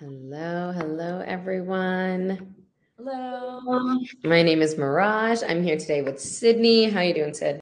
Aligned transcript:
Hello, 0.00 0.72
hello, 0.72 1.22
everyone. 1.26 2.54
Hello. 2.96 4.00
My 4.24 4.42
name 4.42 4.62
is 4.62 4.78
Mirage. 4.78 5.42
I'm 5.46 5.62
here 5.62 5.76
today 5.76 6.00
with 6.00 6.18
Sydney. 6.18 6.88
How 6.88 7.02
you 7.02 7.12
doing, 7.12 7.34
Sid? 7.34 7.60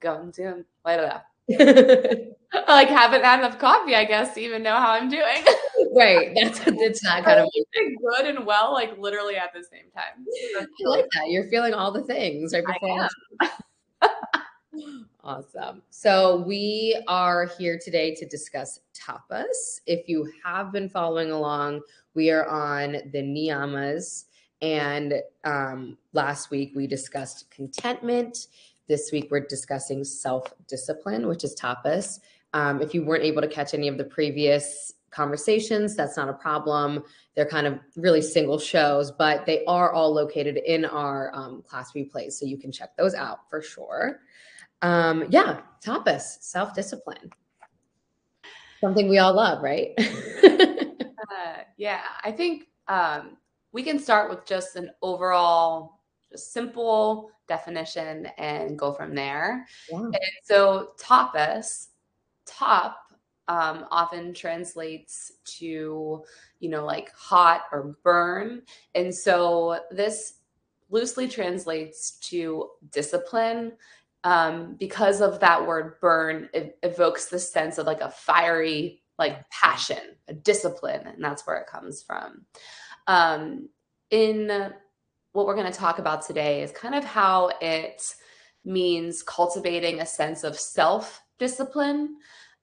Going 0.00 0.32
to 0.32 0.64
I 0.84 0.96
don't 0.96 1.06
know. 1.06 2.26
Like 2.66 2.88
haven't 2.88 3.22
had 3.22 3.38
enough 3.38 3.60
coffee, 3.60 3.94
I 3.94 4.04
guess, 4.06 4.34
to 4.34 4.40
even 4.40 4.64
know 4.64 4.74
how 4.74 4.90
I'm 4.90 5.08
doing. 5.08 5.44
right. 5.94 6.34
That's 6.34 6.60
it's 6.66 7.04
not 7.04 7.22
kind 7.22 7.38
of 7.38 7.48
good 7.78 8.26
and 8.26 8.44
well, 8.44 8.72
like 8.72 8.98
literally 8.98 9.36
at 9.36 9.52
the 9.54 9.62
same 9.62 9.88
time. 9.94 10.26
I 10.58 10.88
like 10.88 11.06
that. 11.14 11.28
You're 11.28 11.48
feeling 11.48 11.74
all 11.74 11.92
the 11.92 12.02
things 12.02 12.52
right 12.54 12.64
before. 12.66 13.08
Awesome. 15.24 15.82
So 15.90 16.38
we 16.38 17.00
are 17.06 17.46
here 17.56 17.78
today 17.80 18.12
to 18.16 18.26
discuss 18.26 18.80
tapas. 18.92 19.80
If 19.86 20.08
you 20.08 20.28
have 20.44 20.72
been 20.72 20.88
following 20.88 21.30
along, 21.30 21.82
we 22.14 22.32
are 22.32 22.48
on 22.48 22.92
the 23.12 23.22
niyamas. 23.22 24.24
And 24.62 25.14
um, 25.44 25.96
last 26.12 26.50
week 26.50 26.72
we 26.74 26.88
discussed 26.88 27.48
contentment. 27.52 28.48
This 28.88 29.12
week 29.12 29.28
we're 29.30 29.46
discussing 29.46 30.02
self 30.02 30.52
discipline, 30.66 31.28
which 31.28 31.44
is 31.44 31.54
tapas. 31.54 32.18
Um, 32.52 32.82
if 32.82 32.92
you 32.92 33.04
weren't 33.04 33.22
able 33.22 33.42
to 33.42 33.48
catch 33.48 33.74
any 33.74 33.86
of 33.86 33.98
the 33.98 34.04
previous 34.04 34.92
conversations, 35.12 35.94
that's 35.94 36.16
not 36.16 36.30
a 36.30 36.34
problem. 36.34 37.04
They're 37.36 37.46
kind 37.46 37.68
of 37.68 37.78
really 37.94 38.22
single 38.22 38.58
shows, 38.58 39.12
but 39.12 39.46
they 39.46 39.64
are 39.66 39.92
all 39.92 40.12
located 40.12 40.56
in 40.56 40.84
our 40.84 41.30
um, 41.32 41.62
class 41.62 41.92
replays. 41.92 42.32
So 42.32 42.44
you 42.44 42.58
can 42.58 42.72
check 42.72 42.96
those 42.96 43.14
out 43.14 43.48
for 43.48 43.62
sure 43.62 44.18
um, 44.82 45.26
yeah, 45.30 45.60
tapas, 45.84 46.38
self 46.40 46.74
discipline. 46.74 47.30
Something 48.80 49.08
we 49.08 49.18
all 49.18 49.34
love, 49.34 49.62
right? 49.62 49.90
uh, 49.98 51.62
yeah, 51.76 52.00
I 52.24 52.32
think 52.32 52.66
um, 52.88 53.36
we 53.70 53.84
can 53.84 53.98
start 53.98 54.28
with 54.28 54.44
just 54.44 54.74
an 54.74 54.90
overall, 55.02 56.00
just 56.30 56.52
simple 56.52 57.30
definition 57.46 58.26
and 58.38 58.76
go 58.76 58.92
from 58.92 59.14
there. 59.14 59.66
Yeah. 59.90 59.98
And 59.98 60.32
so, 60.42 60.90
tapas, 60.98 61.88
top 62.44 62.98
um, 63.46 63.86
often 63.92 64.34
translates 64.34 65.32
to, 65.58 66.24
you 66.58 66.68
know, 66.68 66.84
like 66.84 67.12
hot 67.14 67.62
or 67.70 67.96
burn. 68.02 68.62
And 68.96 69.14
so, 69.14 69.78
this 69.92 70.34
loosely 70.90 71.28
translates 71.28 72.18
to 72.18 72.68
discipline 72.90 73.72
um, 74.24 74.76
because 74.78 75.20
of 75.20 75.40
that 75.40 75.66
word 75.66 76.00
burn, 76.00 76.48
it 76.54 76.78
evokes 76.82 77.26
the 77.26 77.38
sense 77.38 77.78
of 77.78 77.86
like 77.86 78.00
a 78.00 78.10
fiery, 78.10 79.02
like 79.18 79.48
passion, 79.50 80.16
a 80.28 80.34
discipline, 80.34 81.06
and 81.06 81.22
that's 81.22 81.46
where 81.46 81.56
it 81.56 81.66
comes 81.66 82.02
from. 82.02 82.46
Um, 83.06 83.68
in 84.10 84.72
what 85.32 85.46
we're 85.46 85.56
going 85.56 85.70
to 85.70 85.78
talk 85.78 85.98
about 85.98 86.26
today 86.26 86.62
is 86.62 86.70
kind 86.70 86.94
of 86.94 87.04
how 87.04 87.50
it 87.60 88.14
means 88.64 89.22
cultivating 89.22 90.00
a 90.00 90.06
sense 90.06 90.44
of 90.44 90.58
self 90.58 91.20
discipline, 91.38 92.16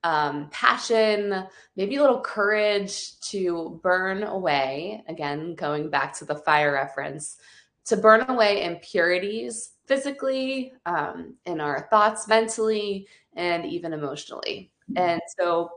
um, 0.04 0.48
passion, 0.52 1.46
maybe 1.76 1.98
a 1.98 2.02
little 2.02 2.22
courage 2.22 3.20
to 3.20 3.80
burn 3.84 4.24
away. 4.24 5.04
Again, 5.10 5.56
going 5.56 5.90
back 5.90 6.18
to 6.20 6.26
the 6.26 6.36
fire 6.36 6.72
reference, 6.72 7.38
to 7.86 7.98
burn 7.98 8.30
away 8.30 8.64
impurities 8.64 9.72
physically, 9.90 10.72
um, 10.86 11.34
in 11.48 11.60
our 11.60 11.88
thoughts, 11.90 12.28
mentally, 12.28 13.08
and 13.36 13.66
even 13.66 13.92
emotionally. 13.92 14.72
Mm-hmm. 14.92 15.10
And 15.10 15.22
so 15.40 15.72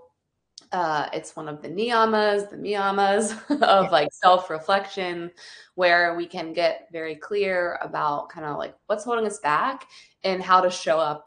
uh, 0.71 1.09
it's 1.15 1.35
one 1.35 1.49
of 1.49 1.63
the 1.63 1.69
niyamas, 1.69 2.51
the 2.51 2.57
miyamas 2.57 3.33
of 3.63 3.91
like 3.91 4.09
self 4.13 4.51
reflection, 4.51 5.31
where 5.77 6.15
we 6.15 6.27
can 6.27 6.53
get 6.53 6.89
very 6.93 7.17
clear 7.17 7.79
about 7.83 8.29
kind 8.29 8.47
of 8.47 8.59
like 8.59 8.77
what's 8.87 9.05
holding 9.05 9.27
us 9.27 9.41
back 9.41 9.87
and 10.25 10.43
how 10.43 10.61
to 10.61 10.71
show 10.71 10.99
up 10.99 11.27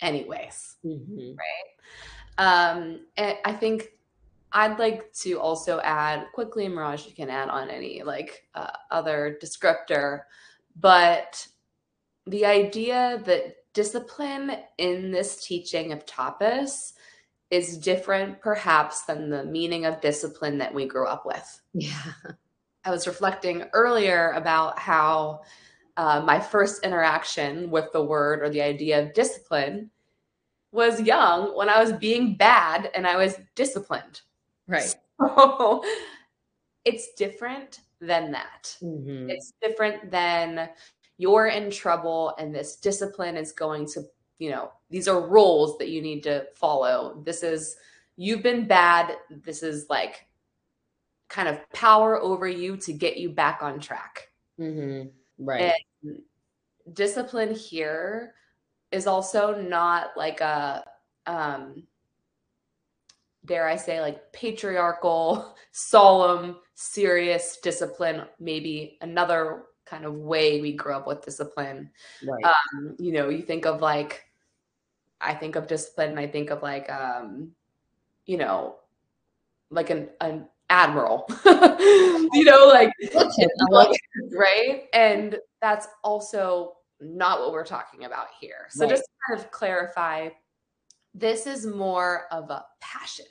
anyways. 0.00 0.76
Mm-hmm. 0.84 1.32
Right. 1.36 1.66
Um, 2.38 3.00
and 3.16 3.36
I 3.44 3.52
think 3.52 3.88
I'd 4.52 4.78
like 4.78 5.12
to 5.14 5.40
also 5.40 5.80
add 5.80 6.26
quickly, 6.32 6.68
Mirage, 6.68 7.06
you 7.06 7.12
can 7.12 7.28
add 7.28 7.48
on 7.48 7.70
any 7.70 8.04
like 8.04 8.44
uh, 8.54 8.70
other 8.92 9.36
descriptor, 9.42 10.22
but 10.76 11.44
the 12.30 12.46
idea 12.46 13.20
that 13.24 13.56
discipline 13.74 14.56
in 14.78 15.10
this 15.10 15.44
teaching 15.44 15.92
of 15.92 16.06
tapas 16.06 16.92
is 17.50 17.78
different 17.78 18.40
perhaps 18.40 19.02
than 19.02 19.28
the 19.28 19.44
meaning 19.44 19.84
of 19.84 20.00
discipline 20.00 20.58
that 20.58 20.72
we 20.72 20.86
grew 20.86 21.06
up 21.06 21.26
with. 21.26 21.60
Yeah. 21.74 22.12
I 22.84 22.90
was 22.90 23.06
reflecting 23.06 23.64
earlier 23.72 24.30
about 24.30 24.78
how 24.78 25.42
uh, 25.96 26.20
my 26.20 26.38
first 26.38 26.84
interaction 26.84 27.70
with 27.70 27.92
the 27.92 28.02
word 28.02 28.42
or 28.42 28.48
the 28.48 28.62
idea 28.62 29.02
of 29.02 29.12
discipline 29.12 29.90
was 30.72 31.00
young 31.00 31.56
when 31.56 31.68
I 31.68 31.82
was 31.82 31.92
being 31.92 32.36
bad 32.36 32.90
and 32.94 33.06
I 33.06 33.16
was 33.16 33.36
disciplined. 33.56 34.22
Right. 34.68 34.94
So 35.20 35.84
it's 36.84 37.12
different 37.14 37.80
than 38.00 38.32
that. 38.32 38.76
Mm-hmm. 38.82 39.30
It's 39.30 39.52
different 39.60 40.10
than 40.10 40.70
you're 41.20 41.48
in 41.48 41.70
trouble 41.70 42.34
and 42.38 42.54
this 42.54 42.76
discipline 42.76 43.36
is 43.36 43.52
going 43.52 43.86
to 43.86 44.02
you 44.38 44.50
know 44.50 44.72
these 44.88 45.06
are 45.06 45.28
rules 45.28 45.76
that 45.76 45.90
you 45.90 46.00
need 46.00 46.22
to 46.22 46.46
follow. 46.54 47.22
This 47.24 47.42
is 47.42 47.76
you've 48.16 48.42
been 48.42 48.66
bad. 48.66 49.16
This 49.30 49.62
is 49.62 49.86
like 49.90 50.26
kind 51.28 51.46
of 51.46 51.58
power 51.72 52.18
over 52.18 52.48
you 52.48 52.76
to 52.78 52.92
get 52.94 53.18
you 53.18 53.28
back 53.28 53.62
on 53.62 53.80
track. 53.80 54.28
Mm-hmm. 54.58 55.08
right. 55.44 55.74
And 56.02 56.20
discipline 56.92 57.54
here 57.54 58.34
is 58.90 59.06
also 59.06 59.60
not 59.60 60.08
like 60.16 60.40
a 60.40 60.84
um 61.26 61.84
dare 63.44 63.68
i 63.68 63.76
say 63.76 64.00
like 64.00 64.32
patriarchal 64.32 65.54
solemn 65.72 66.56
serious 66.80 67.58
discipline. 67.62 68.22
Maybe 68.38 68.96
another 69.02 69.64
kind 69.90 70.04
of 70.04 70.14
way 70.14 70.60
we 70.60 70.72
grew 70.72 70.94
up 70.94 71.06
with 71.06 71.24
discipline. 71.24 71.90
Right. 72.24 72.44
Um, 72.44 72.96
you 72.98 73.12
know, 73.12 73.28
you 73.28 73.42
think 73.42 73.66
of 73.66 73.82
like, 73.82 74.24
I 75.20 75.34
think 75.34 75.56
of 75.56 75.66
discipline, 75.66 76.10
and 76.10 76.20
I 76.20 76.28
think 76.28 76.50
of 76.50 76.62
like, 76.62 76.88
um, 76.90 77.50
you 78.24 78.36
know, 78.38 78.76
like 79.70 79.90
an 79.90 80.08
an 80.20 80.46
admiral, 80.70 81.26
you 81.44 82.44
know, 82.44 82.66
like, 82.68 82.92
right? 84.32 84.84
And 84.94 85.36
that's 85.60 85.88
also 86.02 86.76
not 87.00 87.40
what 87.40 87.52
we're 87.52 87.64
talking 87.64 88.04
about 88.04 88.28
here. 88.40 88.66
So 88.70 88.84
right. 88.84 88.90
just 88.90 89.02
to 89.02 89.10
kind 89.28 89.40
of 89.40 89.50
clarify, 89.50 90.28
this 91.14 91.46
is 91.46 91.66
more 91.66 92.26
of 92.30 92.50
a 92.50 92.64
passion. 92.80 93.26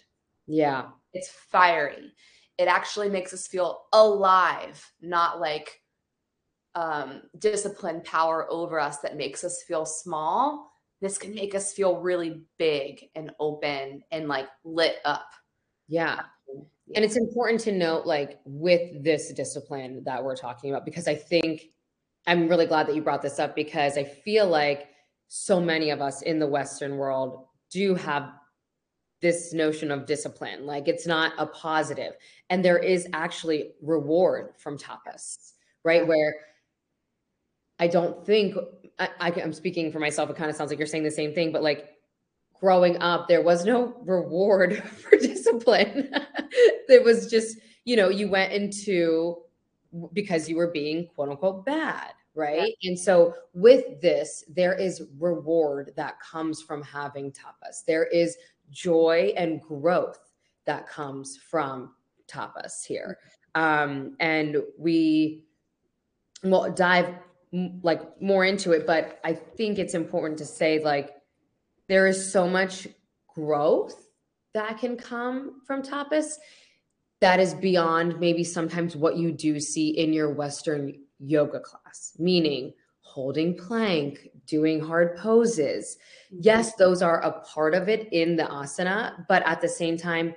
Yeah. 0.47 0.87
It's 1.13 1.29
fiery. 1.29 2.11
It 2.57 2.67
actually 2.67 3.09
makes 3.09 3.33
us 3.33 3.47
feel 3.47 3.83
alive, 3.93 4.91
not 5.01 5.39
like 5.39 5.81
um, 6.75 7.23
discipline 7.39 8.01
power 8.01 8.47
over 8.49 8.79
us 8.79 8.99
that 8.99 9.17
makes 9.17 9.43
us 9.43 9.63
feel 9.67 9.85
small, 9.85 10.71
this 11.01 11.17
can 11.17 11.33
make 11.33 11.55
us 11.55 11.73
feel 11.73 11.97
really 11.97 12.41
big 12.57 13.05
and 13.15 13.31
open 13.39 14.03
and 14.11 14.27
like 14.27 14.47
lit 14.63 14.97
up. 15.05 15.31
Yeah. 15.87 16.21
yeah. 16.47 16.61
And 16.95 17.05
it's 17.05 17.17
important 17.17 17.61
to 17.61 17.71
note, 17.71 18.05
like, 18.05 18.39
with 18.45 19.03
this 19.03 19.31
discipline 19.33 20.03
that 20.05 20.23
we're 20.23 20.35
talking 20.35 20.71
about, 20.71 20.85
because 20.85 21.07
I 21.07 21.15
think 21.15 21.69
I'm 22.25 22.47
really 22.47 22.65
glad 22.65 22.87
that 22.87 22.95
you 22.95 23.01
brought 23.01 23.21
this 23.21 23.39
up 23.39 23.55
because 23.55 23.97
I 23.97 24.03
feel 24.03 24.47
like 24.47 24.87
so 25.27 25.59
many 25.61 25.91
of 25.91 26.01
us 26.01 26.23
in 26.23 26.39
the 26.39 26.47
Western 26.47 26.97
world 26.97 27.45
do 27.71 27.93
have 27.93 28.31
this 29.21 29.53
notion 29.53 29.91
of 29.91 30.07
discipline. 30.07 30.65
Like, 30.65 30.87
it's 30.87 31.05
not 31.05 31.33
a 31.37 31.45
positive. 31.45 32.13
And 32.49 32.65
there 32.65 32.79
is 32.79 33.07
actually 33.13 33.73
reward 33.81 34.53
from 34.57 34.77
tapas, 34.77 35.53
right? 35.83 36.07
Where 36.07 36.35
I 37.79 37.87
don't 37.87 38.25
think 38.25 38.55
I, 38.99 39.09
I, 39.19 39.29
am 39.39 39.53
speaking 39.53 39.91
for 39.91 39.99
myself. 39.99 40.29
It 40.29 40.35
kind 40.35 40.49
of 40.49 40.55
sounds 40.55 40.69
like 40.69 40.77
you're 40.77 40.87
saying 40.87 41.03
the 41.03 41.11
same 41.11 41.33
thing, 41.33 41.51
but 41.51 41.63
like 41.63 41.89
growing 42.59 43.01
up, 43.01 43.27
there 43.27 43.41
was 43.41 43.65
no 43.65 43.95
reward 44.05 44.83
for 44.83 45.17
discipline. 45.17 46.11
it 46.89 47.03
was 47.03 47.29
just, 47.29 47.57
you 47.85 47.95
know, 47.95 48.09
you 48.09 48.29
went 48.29 48.51
into 48.51 49.37
because 50.13 50.47
you 50.47 50.55
were 50.55 50.67
being 50.67 51.07
quote 51.15 51.29
unquote 51.29 51.65
bad. 51.65 52.11
Right. 52.35 52.75
Yeah. 52.81 52.89
And 52.89 52.99
so 52.99 53.33
with 53.53 54.01
this, 54.01 54.43
there 54.47 54.73
is 54.73 55.01
reward 55.17 55.91
that 55.95 56.19
comes 56.19 56.61
from 56.61 56.83
having 56.83 57.31
tapas. 57.31 57.83
There 57.85 58.05
is 58.05 58.37
joy 58.69 59.33
and 59.35 59.61
growth 59.61 60.31
that 60.65 60.87
comes 60.87 61.37
from 61.37 61.95
tapas 62.27 62.85
here. 62.85 63.17
Um, 63.55 64.15
and 64.19 64.57
we 64.77 65.43
will 66.43 66.71
dive 66.71 67.15
like 67.51 68.21
more 68.21 68.45
into 68.45 68.71
it 68.71 68.85
but 68.85 69.19
i 69.23 69.33
think 69.33 69.79
it's 69.79 69.95
important 69.95 70.37
to 70.37 70.45
say 70.45 70.83
like 70.83 71.09
there 71.87 72.05
is 72.05 72.31
so 72.31 72.47
much 72.47 72.87
growth 73.27 74.07
that 74.53 74.77
can 74.77 74.95
come 74.95 75.61
from 75.65 75.81
tapas 75.81 76.35
that 77.21 77.39
is 77.39 77.53
beyond 77.53 78.19
maybe 78.19 78.43
sometimes 78.43 78.95
what 78.95 79.17
you 79.17 79.31
do 79.31 79.59
see 79.59 79.89
in 79.89 80.13
your 80.13 80.31
Western 80.33 80.93
yoga 81.19 81.59
class, 81.59 82.13
meaning 82.17 82.73
holding 83.01 83.57
plank, 83.57 84.29
doing 84.45 84.79
hard 84.79 85.17
poses. 85.17 85.97
Mm-hmm. 86.27 86.41
Yes, 86.43 86.75
those 86.75 87.01
are 87.01 87.21
a 87.21 87.41
part 87.41 87.73
of 87.73 87.89
it 87.89 88.07
in 88.11 88.35
the 88.35 88.43
asana, 88.43 89.25
but 89.27 89.43
at 89.45 89.61
the 89.61 89.67
same 89.67 89.97
time, 89.97 90.35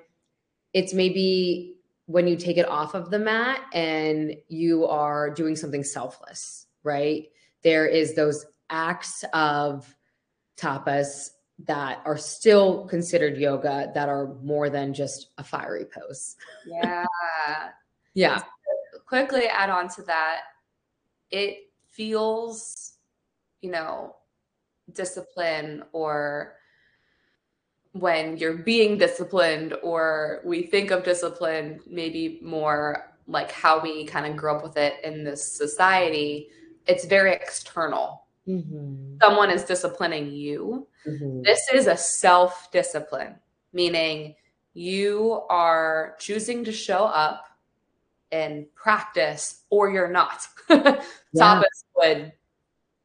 it's 0.73 0.93
maybe 0.93 1.76
when 2.06 2.26
you 2.26 2.37
take 2.37 2.56
it 2.56 2.69
off 2.69 2.94
of 2.94 3.11
the 3.11 3.19
mat 3.19 3.61
and 3.73 4.35
you 4.49 4.87
are 4.87 5.31
doing 5.31 5.55
something 5.55 5.85
selfless, 5.85 6.67
right? 6.84 7.29
There 7.62 7.87
is 7.87 8.14
those 8.14 8.46
acts 8.70 9.25
of 9.32 9.94
tapas 10.56 11.31
that 11.67 12.00
are 12.05 12.19
still 12.19 12.87
considered 12.87 13.37
yoga 13.37 13.90
that 13.94 14.08
are 14.08 14.34
more 14.43 14.69
than 14.69 14.93
just 14.94 15.29
a 15.38 15.44
fiery 15.44 15.84
pose. 15.84 16.37
Yeah. 16.67 17.05
yeah. 18.14 18.43
Quickly 19.06 19.46
add 19.46 19.70
on 19.70 19.88
to 19.90 20.02
that. 20.02 20.40
It 21.31 21.70
feels, 21.90 22.94
you 23.61 23.70
know, 23.70 24.17
discipline 24.93 25.84
or 25.93 26.55
when 27.93 28.38
you're 28.38 28.56
being 28.56 28.96
disciplined 28.96 29.75
or 29.82 30.40
we 30.44 30.62
think 30.62 30.90
of 30.90 31.05
discipline 31.05 31.79
maybe 31.87 32.40
more 32.43 33.12
like 33.26 33.52
how 33.52 33.81
we 33.81 34.05
kind 34.05 34.26
of 34.26 34.37
grew 34.37 34.50
up 34.50 34.62
with 34.62 34.76
it 34.76 34.94
in 35.05 35.23
this 35.25 35.56
society 35.56 36.49
it's 36.87 37.05
very 37.05 37.32
external 37.32 38.25
mm-hmm. 38.46 39.17
someone 39.20 39.50
is 39.50 39.64
disciplining 39.64 40.31
you 40.31 40.87
mm-hmm. 41.06 41.43
this 41.43 41.61
is 41.73 41.87
a 41.87 41.96
self-discipline 41.96 43.34
meaning 43.73 44.34
you 44.75 45.43
are 45.50 46.17
choosing 46.19 46.64
to 46.64 46.73
show 46.73 47.05
up 47.05 47.44
and 48.31 48.67
practice 48.75 49.64
or 49.70 49.90
you're 49.90 50.11
not 50.11 50.46
yeah. 50.70 51.62
would 51.96 52.32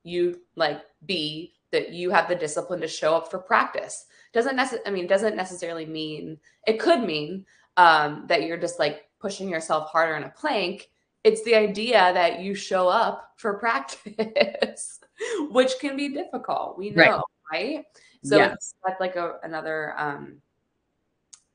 you 0.04 0.40
like 0.56 0.82
be 1.06 1.54
that 1.72 1.92
you 1.92 2.10
have 2.10 2.30
the 2.30 2.36
discipline 2.36 2.80
to 2.80 2.88
show 2.88 3.14
up 3.14 3.30
for 3.30 3.40
practice 3.40 4.06
doesn't 4.34 4.56
necessarily 4.56 4.88
i 4.88 4.92
mean 4.92 5.08
doesn't 5.08 5.36
necessarily 5.36 5.86
mean 5.86 6.38
it 6.66 6.80
could 6.80 7.02
mean 7.02 7.46
um, 7.76 8.26
that 8.28 8.44
you're 8.44 8.58
just 8.58 8.80
like 8.80 9.08
pushing 9.20 9.50
yourself 9.50 9.90
harder 9.90 10.16
in 10.16 10.24
a 10.24 10.30
plank 10.30 10.90
it's 11.24 11.44
the 11.44 11.56
idea 11.56 12.12
that 12.14 12.40
you 12.40 12.56
show 12.56 12.88
up 12.88 13.34
for 13.38 13.56
practice 13.56 15.00
which 15.52 15.74
can 15.80 15.96
be 15.98 16.10
difficult 16.10 16.78
we 16.78 16.90
know 16.92 17.24
right, 17.52 17.78
right? 17.78 17.86
so 18.24 18.38
yeah. 18.38 18.50
that's 18.50 18.76
like 19.00 19.16
a, 19.16 19.36
another 19.44 19.94
um 19.98 20.38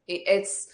it, 0.08 0.22
it's 0.26 0.68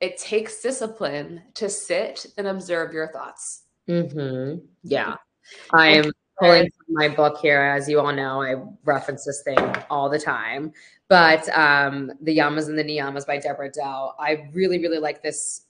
it 0.00 0.16
takes 0.16 0.62
discipline 0.62 1.42
to 1.54 1.68
sit 1.68 2.26
and 2.38 2.46
observe 2.46 2.92
your 2.92 3.12
thoughts 3.12 3.64
mm-hmm. 3.88 4.58
yeah 4.82 5.16
i 5.72 5.88
am 5.88 6.10
pulling 6.38 6.62
from 6.62 6.94
my 6.94 7.08
book 7.08 7.38
here 7.40 7.60
as 7.60 7.88
you 7.88 8.00
all 8.00 8.12
know 8.12 8.42
i 8.42 8.54
reference 8.84 9.24
this 9.24 9.42
thing 9.42 9.58
all 9.90 10.08
the 10.08 10.18
time 10.18 10.72
but 11.10 11.48
um, 11.58 12.12
the 12.22 12.38
Yamas 12.38 12.68
and 12.68 12.78
the 12.78 12.84
Niyamas 12.84 13.26
by 13.26 13.36
Deborah 13.36 13.66
Adele. 13.66 14.14
I 14.16 14.48
really, 14.52 14.78
really 14.78 15.00
like 15.00 15.24
this 15.24 15.62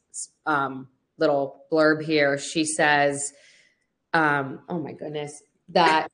um, 0.45 0.87
little 1.21 1.65
blurb 1.71 2.03
here. 2.03 2.39
She 2.39 2.65
says, 2.65 3.33
um, 4.13 4.61
"Oh 4.69 4.81
my 4.81 4.93
goodness, 4.93 5.43
that 5.69 6.09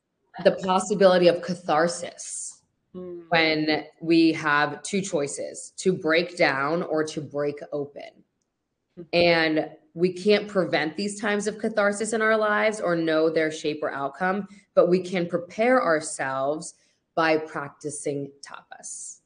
the 0.44 0.52
possibility 0.52 1.28
of 1.28 1.40
catharsis 1.42 2.60
mm. 2.94 3.22
when 3.30 3.84
we 4.02 4.32
have 4.32 4.82
two 4.82 5.00
choices: 5.00 5.72
to 5.78 5.92
break 5.92 6.36
down 6.36 6.82
or 6.82 7.04
to 7.04 7.20
break 7.20 7.56
open." 7.72 8.24
Mm-hmm. 8.98 9.02
And 9.12 9.70
we 9.94 10.12
can't 10.12 10.46
prevent 10.46 10.96
these 10.96 11.18
times 11.18 11.46
of 11.46 11.58
catharsis 11.58 12.12
in 12.12 12.20
our 12.20 12.36
lives 12.36 12.80
or 12.80 12.94
know 12.94 13.30
their 13.30 13.50
shape 13.50 13.82
or 13.82 13.90
outcome, 13.90 14.46
but 14.74 14.90
we 14.90 15.00
can 15.00 15.26
prepare 15.26 15.82
ourselves 15.82 16.74
by 17.14 17.38
practicing 17.38 18.30
tapas. 18.42 19.20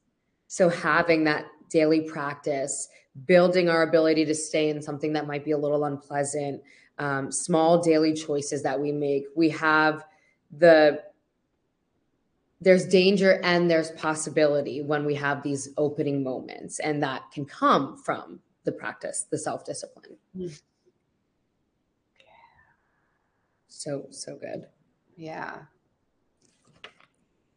So 0.46 0.68
having 0.68 1.24
that 1.24 1.46
daily 1.70 2.02
practice, 2.02 2.88
building 3.26 3.68
our 3.68 3.82
ability 3.82 4.24
to 4.24 4.34
stay 4.34 4.68
in 4.68 4.80
something 4.80 5.12
that 5.14 5.26
might 5.26 5.44
be 5.44 5.50
a 5.50 5.58
little 5.58 5.84
unpleasant, 5.84 6.62
um, 6.98 7.32
small 7.32 7.82
daily 7.82 8.14
choices 8.14 8.62
that 8.62 8.78
we 8.78 8.92
make. 8.92 9.24
We 9.34 9.48
have 9.50 10.04
the 10.50 11.02
there's 12.62 12.86
danger 12.86 13.40
and 13.42 13.70
there's 13.70 13.90
possibility 13.92 14.82
when 14.82 15.06
we 15.06 15.14
have 15.14 15.42
these 15.42 15.70
opening 15.78 16.22
moments, 16.22 16.78
and 16.78 17.02
that 17.02 17.30
can 17.32 17.46
come 17.46 17.96
from 17.96 18.40
the 18.64 18.72
practice, 18.72 19.26
the 19.30 19.38
self 19.38 19.64
discipline. 19.64 20.16
Mm. 20.36 20.60
So 23.68 24.06
so 24.10 24.36
good. 24.36 24.66
Yeah. 25.16 25.58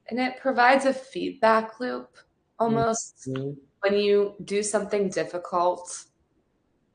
And 0.09 0.19
it 0.19 0.37
provides 0.39 0.85
a 0.85 0.93
feedback 0.93 1.79
loop 1.79 2.17
almost 2.59 3.27
mm-hmm. 3.27 3.51
When 3.83 3.97
you 3.97 4.35
do 4.43 4.63
something 4.63 5.09
difficult 5.09 6.05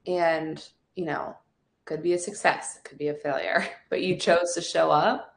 and 0.07 0.69
you 0.95 1.05
know 1.05 1.37
could 1.85 2.03
be 2.03 2.13
a 2.15 2.19
success 2.19 2.81
could 2.85 2.99
be 2.99 3.09
a 3.09 3.15
failure 3.15 3.67
but 3.91 4.03
you 4.03 4.17
chose 4.17 4.55
to 4.55 4.61
show 4.61 4.91
up 4.91 5.37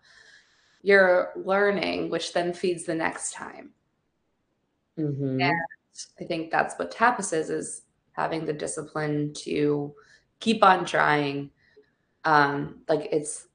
you're 0.81 1.31
learning 1.35 2.09
which 2.09 2.33
then 2.33 2.53
feeds 2.53 2.85
the 2.85 2.95
next 2.95 3.33
time. 3.33 3.71
Mm-hmm. 4.97 5.41
and 5.41 5.55
i 6.19 6.23
think 6.25 6.51
that's 6.51 6.75
what 6.77 6.93
tapas 6.93 7.33
is 7.33 7.49
is 7.49 7.81
having 8.13 8.45
the 8.45 8.53
discipline 8.53 9.33
to 9.33 9.93
keep 10.39 10.63
on 10.63 10.85
trying. 10.85 11.51
Um 12.25 12.81
like 12.87 13.07
it's 13.11 13.47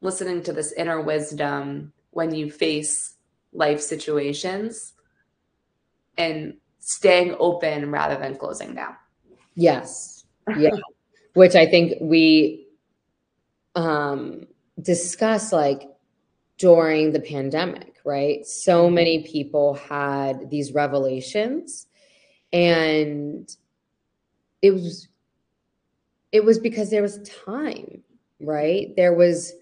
listening 0.00 0.42
to 0.44 0.52
this 0.52 0.72
inner 0.72 1.00
wisdom 1.00 1.92
when 2.10 2.34
you 2.34 2.50
face 2.50 3.14
life 3.52 3.80
situations 3.80 4.94
and 6.16 6.54
staying 6.82 7.36
open 7.38 7.90
rather 7.90 8.16
than 8.18 8.36
closing 8.36 8.74
down. 8.74 8.96
Yes. 9.54 10.24
Yeah. 10.58 10.70
Which 11.34 11.54
I 11.54 11.64
think 11.66 11.94
we 12.00 12.66
um 13.74 14.46
discuss 14.82 15.52
like 15.52 15.88
during 16.58 17.12
the 17.12 17.20
pandemic, 17.20 17.96
right? 18.04 18.44
So 18.44 18.90
many 18.90 19.22
people 19.22 19.74
had 19.74 20.50
these 20.50 20.72
revelations 20.72 21.86
and 22.52 23.48
it 24.60 24.72
was 24.72 25.08
it 26.32 26.44
was 26.44 26.58
because 26.58 26.90
there 26.90 27.02
was 27.02 27.20
time, 27.44 28.02
right? 28.40 28.94
There 28.96 29.14
was 29.14 29.52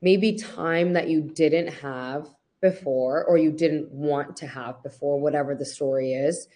maybe 0.00 0.34
time 0.34 0.94
that 0.94 1.08
you 1.08 1.20
didn't 1.20 1.68
have 1.68 2.28
before 2.70 3.24
or 3.24 3.38
you 3.38 3.52
didn't 3.52 3.90
want 3.90 4.36
to 4.36 4.46
have 4.46 4.82
before, 4.82 5.20
whatever 5.20 5.54
the 5.54 5.64
story 5.64 6.12
is, 6.12 6.48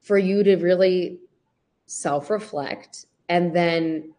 for 0.00 0.18
you 0.18 0.42
to 0.44 0.56
really 0.56 1.18
self 1.86 2.30
reflect 2.30 3.06
and 3.28 3.54
then 3.54 4.12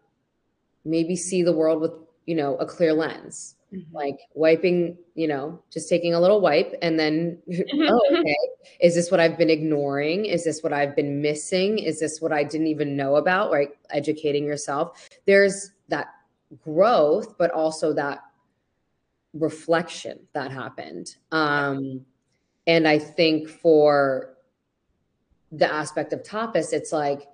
maybe 0.84 1.16
see 1.16 1.42
the 1.42 1.52
world 1.52 1.80
with, 1.80 1.92
you 2.26 2.34
know, 2.34 2.56
a 2.56 2.66
clear 2.66 2.92
lens. 2.92 3.56
Mm-hmm. 3.72 3.96
Like 3.96 4.18
wiping, 4.34 4.96
you 5.14 5.26
know, 5.26 5.60
just 5.72 5.88
taking 5.88 6.14
a 6.14 6.20
little 6.20 6.40
wipe 6.40 6.74
and 6.82 6.98
then, 6.98 7.38
oh, 7.74 8.00
okay, 8.12 8.36
is 8.80 8.94
this 8.94 9.10
what 9.10 9.20
I've 9.20 9.38
been 9.38 9.50
ignoring? 9.50 10.26
Is 10.26 10.44
this 10.44 10.62
what 10.62 10.72
I've 10.72 10.94
been 10.94 11.22
missing? 11.22 11.78
Is 11.78 11.98
this 11.98 12.20
what 12.20 12.32
I 12.32 12.44
didn't 12.44 12.68
even 12.68 12.96
know 12.96 13.16
about? 13.16 13.50
Right? 13.50 13.70
Educating 13.90 14.44
yourself. 14.44 15.08
There's 15.26 15.72
that 15.88 16.08
growth, 16.62 17.36
but 17.38 17.50
also 17.50 17.92
that 17.94 18.20
reflection 19.34 20.18
that 20.32 20.50
happened. 20.50 21.16
Um, 21.32 22.06
and 22.66 22.88
I 22.88 22.98
think 22.98 23.48
for 23.48 24.34
the 25.52 25.70
aspect 25.70 26.12
of 26.12 26.22
tapas, 26.22 26.72
it's 26.72 26.92
like, 26.92 27.26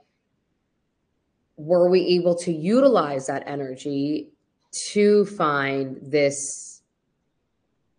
were 1.56 1.88
we 1.88 2.00
able 2.06 2.34
to 2.34 2.52
utilize 2.52 3.26
that 3.26 3.44
energy 3.46 4.32
to 4.72 5.26
find 5.26 5.98
this, 6.02 6.82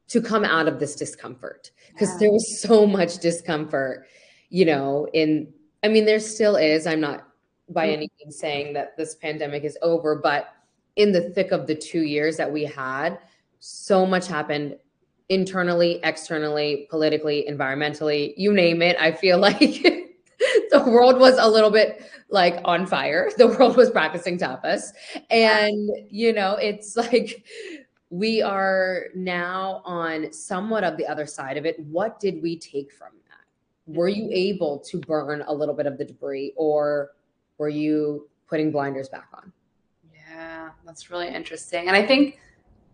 to 0.07 0.21
come 0.21 0.43
out 0.43 0.67
of 0.67 0.79
this 0.79 0.95
discomfort? 0.95 1.71
Because 1.93 2.09
yeah. 2.13 2.17
there 2.19 2.31
was 2.31 2.61
so 2.61 2.85
much 2.87 3.19
discomfort, 3.19 4.07
you 4.49 4.65
know, 4.65 5.07
in, 5.13 5.53
I 5.83 5.87
mean, 5.87 6.05
there 6.05 6.19
still 6.19 6.55
is. 6.55 6.87
I'm 6.87 7.01
not 7.01 7.27
by 7.69 7.87
mm. 7.87 7.93
any 7.93 8.11
means 8.19 8.37
saying 8.37 8.73
that 8.73 8.97
this 8.97 9.15
pandemic 9.15 9.63
is 9.63 9.77
over, 9.81 10.15
but 10.15 10.55
in 10.95 11.11
the 11.11 11.29
thick 11.29 11.51
of 11.51 11.67
the 11.67 11.75
two 11.75 12.01
years 12.01 12.37
that 12.37 12.51
we 12.51 12.65
had, 12.65 13.19
so 13.61 14.05
much 14.05 14.27
happened 14.27 14.75
internally, 15.29 16.01
externally, 16.03 16.87
politically, 16.89 17.45
environmentally, 17.49 18.33
you 18.35 18.51
name 18.51 18.81
it. 18.81 18.97
I 18.99 19.13
feel 19.13 19.37
like 19.49 19.61
the 20.71 20.83
world 20.85 21.19
was 21.19 21.37
a 21.37 21.49
little 21.49 21.71
bit 21.71 22.03
like 22.29 22.59
on 22.65 22.85
fire. 22.85 23.31
The 23.37 23.47
world 23.47 23.77
was 23.77 23.89
practicing 23.89 24.37
tapas. 24.37 24.89
And, 25.29 25.89
you 26.09 26.33
know, 26.33 26.55
it's 26.55 26.97
like 26.97 27.45
we 28.09 28.41
are 28.41 29.05
now 29.15 29.81
on 29.85 30.33
somewhat 30.33 30.83
of 30.83 30.97
the 30.97 31.07
other 31.07 31.25
side 31.25 31.55
of 31.55 31.65
it. 31.65 31.79
What 31.79 32.19
did 32.19 32.41
we 32.41 32.57
take 32.57 32.91
from 32.91 33.11
that? 33.29 33.95
Were 33.97 34.09
you 34.09 34.23
mm-hmm. 34.23 34.33
able 34.33 34.79
to 34.79 34.99
burn 34.99 35.45
a 35.47 35.53
little 35.53 35.75
bit 35.75 35.85
of 35.85 35.97
the 35.97 36.03
debris 36.03 36.51
or 36.57 37.11
were 37.57 37.69
you 37.69 38.27
putting 38.51 38.69
blinders 38.69 39.09
back 39.09 39.29
on. 39.33 39.51
Yeah, 40.13 40.69
that's 40.85 41.09
really 41.09 41.29
interesting. 41.29 41.87
And 41.87 41.95
I 41.95 42.05
think 42.05 42.37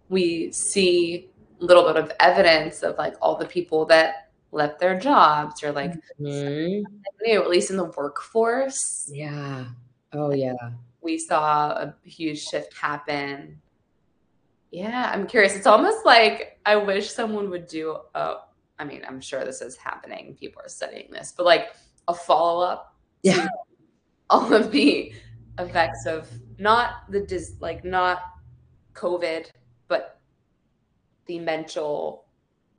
we 0.10 0.52
see 0.52 1.30
a 1.62 1.66
little 1.66 1.84
bit 1.84 1.98
of 1.98 2.12
evidence 2.20 2.84
of 2.84 2.98
like 2.98 3.16
all 3.22 3.36
the 3.36 3.46
people 3.46 3.86
that 3.86 4.30
left 4.52 4.80
their 4.80 4.98
jobs 5.00 5.64
or 5.64 5.72
like 5.72 5.92
mm-hmm. 5.92 6.24
new, 7.26 7.42
at 7.42 7.50
least 7.50 7.70
in 7.72 7.78
the 7.78 7.86
workforce. 7.86 9.10
Yeah. 9.12 9.66
Oh 10.14 10.34
yeah. 10.34 10.56
We 11.02 11.18
saw 11.18 11.72
a 11.72 11.96
huge 12.04 12.42
shift 12.42 12.76
happen. 12.76 13.62
Yeah, 14.72 15.12
I'm 15.14 15.28
curious. 15.28 15.56
It's 15.56 15.68
almost 15.68 16.06
like 16.06 16.60
I 16.66 16.76
wish 16.76 17.12
someone 17.12 17.50
would 17.50 17.68
do 17.68 17.98
a 18.16 18.38
I 18.80 18.86
mean, 18.86 19.02
I'm 19.08 19.20
sure 19.22 19.44
this 19.44 19.62
is 19.62 19.76
happening. 19.76 20.36
People 20.40 20.62
are 20.64 20.70
studying 20.70 21.10
this, 21.12 21.34
but 21.36 21.46
like 21.46 21.70
a 22.08 22.14
follow 22.14 22.64
up 22.64 22.96
yeah. 23.24 23.48
all 24.30 24.54
of 24.54 24.72
the 24.72 25.14
effects 25.60 26.06
of 26.06 26.30
not 26.60 27.10
the 27.10 27.22
dis 27.22 27.54
like 27.60 27.84
not 27.84 28.22
COVID, 28.94 29.50
but 29.88 30.20
the 31.25 31.39
mental, 31.39 32.25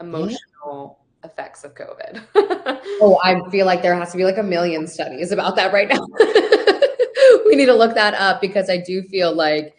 emotional 0.01 0.99
yeah. 1.23 1.31
effects 1.31 1.65
of 1.65 1.75
COVID. 1.75 2.23
oh, 3.01 3.19
I 3.23 3.41
feel 3.51 3.67
like 3.67 3.83
there 3.83 3.95
has 3.95 4.11
to 4.13 4.17
be 4.17 4.25
like 4.25 4.39
a 4.39 4.43
million 4.43 4.87
studies 4.87 5.33
about 5.33 5.57
that 5.57 5.73
right 5.73 5.89
now. 5.89 6.05
we 7.47 7.57
need 7.57 7.67
to 7.67 7.75
look 7.75 7.95
that 7.95 8.15
up 8.15 8.41
because 8.41 8.69
I 8.69 8.79
do 8.79 9.03
feel 9.03 9.35
like 9.35 9.75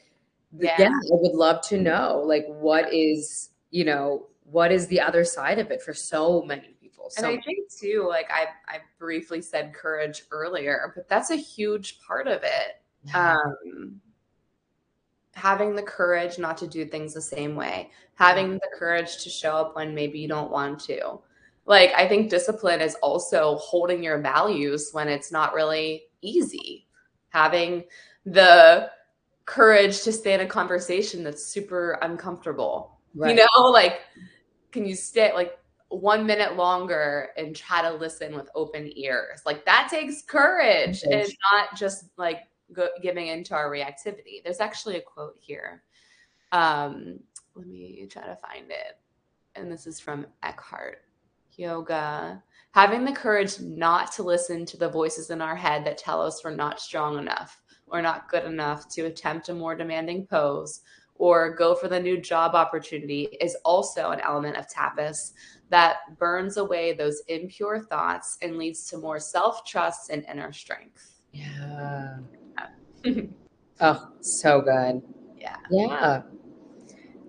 yeah. 0.57 0.75
yeah, 0.79 0.87
I 0.87 1.09
would 1.11 1.35
love 1.35 1.61
to 1.67 1.79
know 1.79 2.23
like 2.25 2.45
what 2.47 2.93
is, 2.93 3.49
you 3.71 3.85
know, 3.85 4.27
what 4.43 4.71
is 4.71 4.87
the 4.87 4.99
other 4.99 5.23
side 5.23 5.59
of 5.59 5.69
it 5.71 5.81
for 5.81 5.93
so 5.93 6.41
many 6.41 6.75
people. 6.81 7.09
So. 7.09 7.27
And 7.27 7.37
I 7.37 7.41
think 7.41 7.71
too, 7.71 8.05
like 8.07 8.29
I 8.31 8.47
I 8.67 8.79
briefly 8.97 9.41
said 9.41 9.73
courage 9.73 10.23
earlier, 10.31 10.91
but 10.95 11.07
that's 11.07 11.29
a 11.29 11.35
huge 11.35 11.99
part 11.99 12.27
of 12.27 12.41
it. 12.43 13.13
Um 13.13 14.01
having 15.39 15.75
the 15.75 15.81
courage 15.81 16.37
not 16.37 16.57
to 16.57 16.67
do 16.67 16.85
things 16.85 17.13
the 17.13 17.21
same 17.21 17.55
way, 17.55 17.89
having 18.15 18.53
the 18.53 18.69
courage 18.77 19.23
to 19.23 19.29
show 19.29 19.55
up 19.55 19.75
when 19.75 19.95
maybe 19.95 20.19
you 20.19 20.27
don't 20.27 20.51
want 20.51 20.79
to. 20.81 21.19
Like, 21.65 21.93
I 21.95 22.07
think 22.07 22.29
discipline 22.29 22.81
is 22.81 22.95
also 22.95 23.55
holding 23.55 24.03
your 24.03 24.19
values 24.19 24.89
when 24.91 25.07
it's 25.07 25.31
not 25.31 25.53
really 25.53 26.03
easy, 26.21 26.87
having 27.29 27.85
the 28.25 28.89
courage 29.45 30.01
to 30.01 30.11
stay 30.11 30.33
in 30.33 30.41
a 30.41 30.45
conversation 30.45 31.23
that's 31.23 31.45
super 31.45 31.97
uncomfortable. 32.01 32.99
Right. 33.15 33.29
You 33.29 33.35
know, 33.37 33.69
like, 33.71 34.01
can 34.71 34.85
you 34.85 34.95
stay 34.95 35.33
like 35.33 35.57
one 35.87 36.25
minute 36.25 36.55
longer 36.57 37.29
and 37.37 37.55
try 37.55 37.81
to 37.81 37.93
listen 37.93 38.35
with 38.35 38.49
open 38.55 38.91
ears? 38.95 39.41
Like, 39.45 39.65
that 39.65 39.87
takes 39.89 40.21
courage 40.23 41.03
and 41.03 41.27
not 41.53 41.77
just 41.77 42.05
like 42.17 42.41
go, 42.73 42.89
giving 43.01 43.27
into 43.27 43.55
our 43.55 43.69
reactivity. 43.69 44.43
There's 44.43 44.59
actually 44.59 44.97
a 44.97 45.01
quote 45.01 45.35
here. 45.39 45.83
Um, 46.51 47.19
let 47.55 47.67
me 47.67 48.07
try 48.09 48.25
to 48.25 48.35
find 48.35 48.69
it. 48.69 48.99
And 49.55 49.71
this 49.71 49.87
is 49.87 49.99
from 49.99 50.27
Ekhart 50.43 50.95
Yoga. 51.57 52.41
Having 52.71 53.05
the 53.05 53.11
courage 53.11 53.59
not 53.59 54.11
to 54.13 54.23
listen 54.23 54.65
to 54.65 54.77
the 54.77 54.89
voices 54.89 55.31
in 55.31 55.41
our 55.41 55.55
head 55.55 55.85
that 55.85 55.97
tell 55.97 56.21
us 56.21 56.43
we're 56.43 56.55
not 56.55 56.79
strong 56.79 57.17
enough 57.17 57.61
or 57.87 58.01
not 58.01 58.29
good 58.29 58.45
enough 58.45 58.87
to 58.89 59.05
attempt 59.05 59.49
a 59.49 59.53
more 59.53 59.75
demanding 59.75 60.25
pose 60.25 60.81
or 61.15 61.53
go 61.53 61.75
for 61.75 61.87
the 61.87 61.99
new 61.99 62.19
job 62.19 62.55
opportunity 62.55 63.23
is 63.41 63.57
also 63.65 64.11
an 64.11 64.21
element 64.21 64.55
of 64.55 64.67
tapas 64.67 65.33
that 65.69 65.97
burns 66.17 66.57
away 66.57 66.93
those 66.93 67.21
impure 67.27 67.79
thoughts 67.79 68.37
and 68.41 68.57
leads 68.57 68.89
to 68.89 68.97
more 68.97 69.19
self 69.19 69.65
trust 69.65 70.09
and 70.09 70.25
inner 70.31 70.51
strength. 70.53 71.19
Yeah. 71.31 72.17
oh, 73.81 74.09
so 74.21 74.61
good. 74.61 75.01
Yeah. 75.37 75.57
Yeah. 75.71 76.21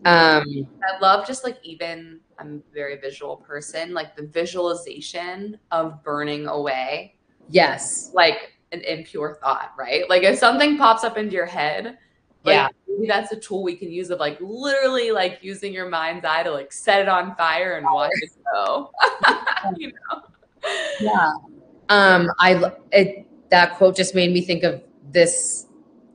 Um, 0.05 0.69
I 0.83 0.99
love 1.01 1.27
just 1.27 1.45
like 1.45 1.59
even 1.63 2.21
I'm 2.39 2.63
a 2.71 2.75
very 2.75 2.97
visual 2.99 3.37
person, 3.37 3.93
like 3.93 4.17
the 4.17 4.27
visualization 4.27 5.59
of 5.71 6.03
burning 6.03 6.47
away. 6.47 7.17
Yes. 7.49 8.11
Like 8.15 8.55
an 8.73 8.81
impure 8.81 9.39
thought, 9.43 9.73
right? 9.79 10.09
Like 10.09 10.23
if 10.23 10.39
something 10.39 10.79
pops 10.79 11.05
up 11.05 11.19
into 11.19 11.35
your 11.35 11.47
head, 11.47 11.99
like 12.45 12.55
yeah. 12.55 12.69
maybe 12.89 13.07
that's 13.07 13.33
a 13.33 13.37
tool 13.37 13.63
we 13.63 13.77
can 13.77 13.91
use 13.91 14.09
of 14.09 14.19
like 14.19 14.39
literally 14.41 15.11
like 15.11 15.41
using 15.43 15.75
your 15.75 15.89
mind's 15.89 16.25
eye 16.25 16.43
to 16.43 16.51
like 16.51 16.73
set 16.73 17.03
it 17.03 17.09
on 17.09 17.35
fire 17.37 17.77
and 17.77 17.87
watch 17.93 18.11
it 18.15 18.31
go. 18.55 18.91
you 19.77 19.89
know? 19.89 20.23
Yeah. 21.01 21.31
Um, 21.91 22.31
I 22.39 22.73
it, 22.93 23.27
that 23.51 23.77
quote 23.77 23.97
just 23.97 24.15
made 24.15 24.33
me 24.33 24.41
think 24.41 24.63
of 24.63 24.83
this 25.13 25.67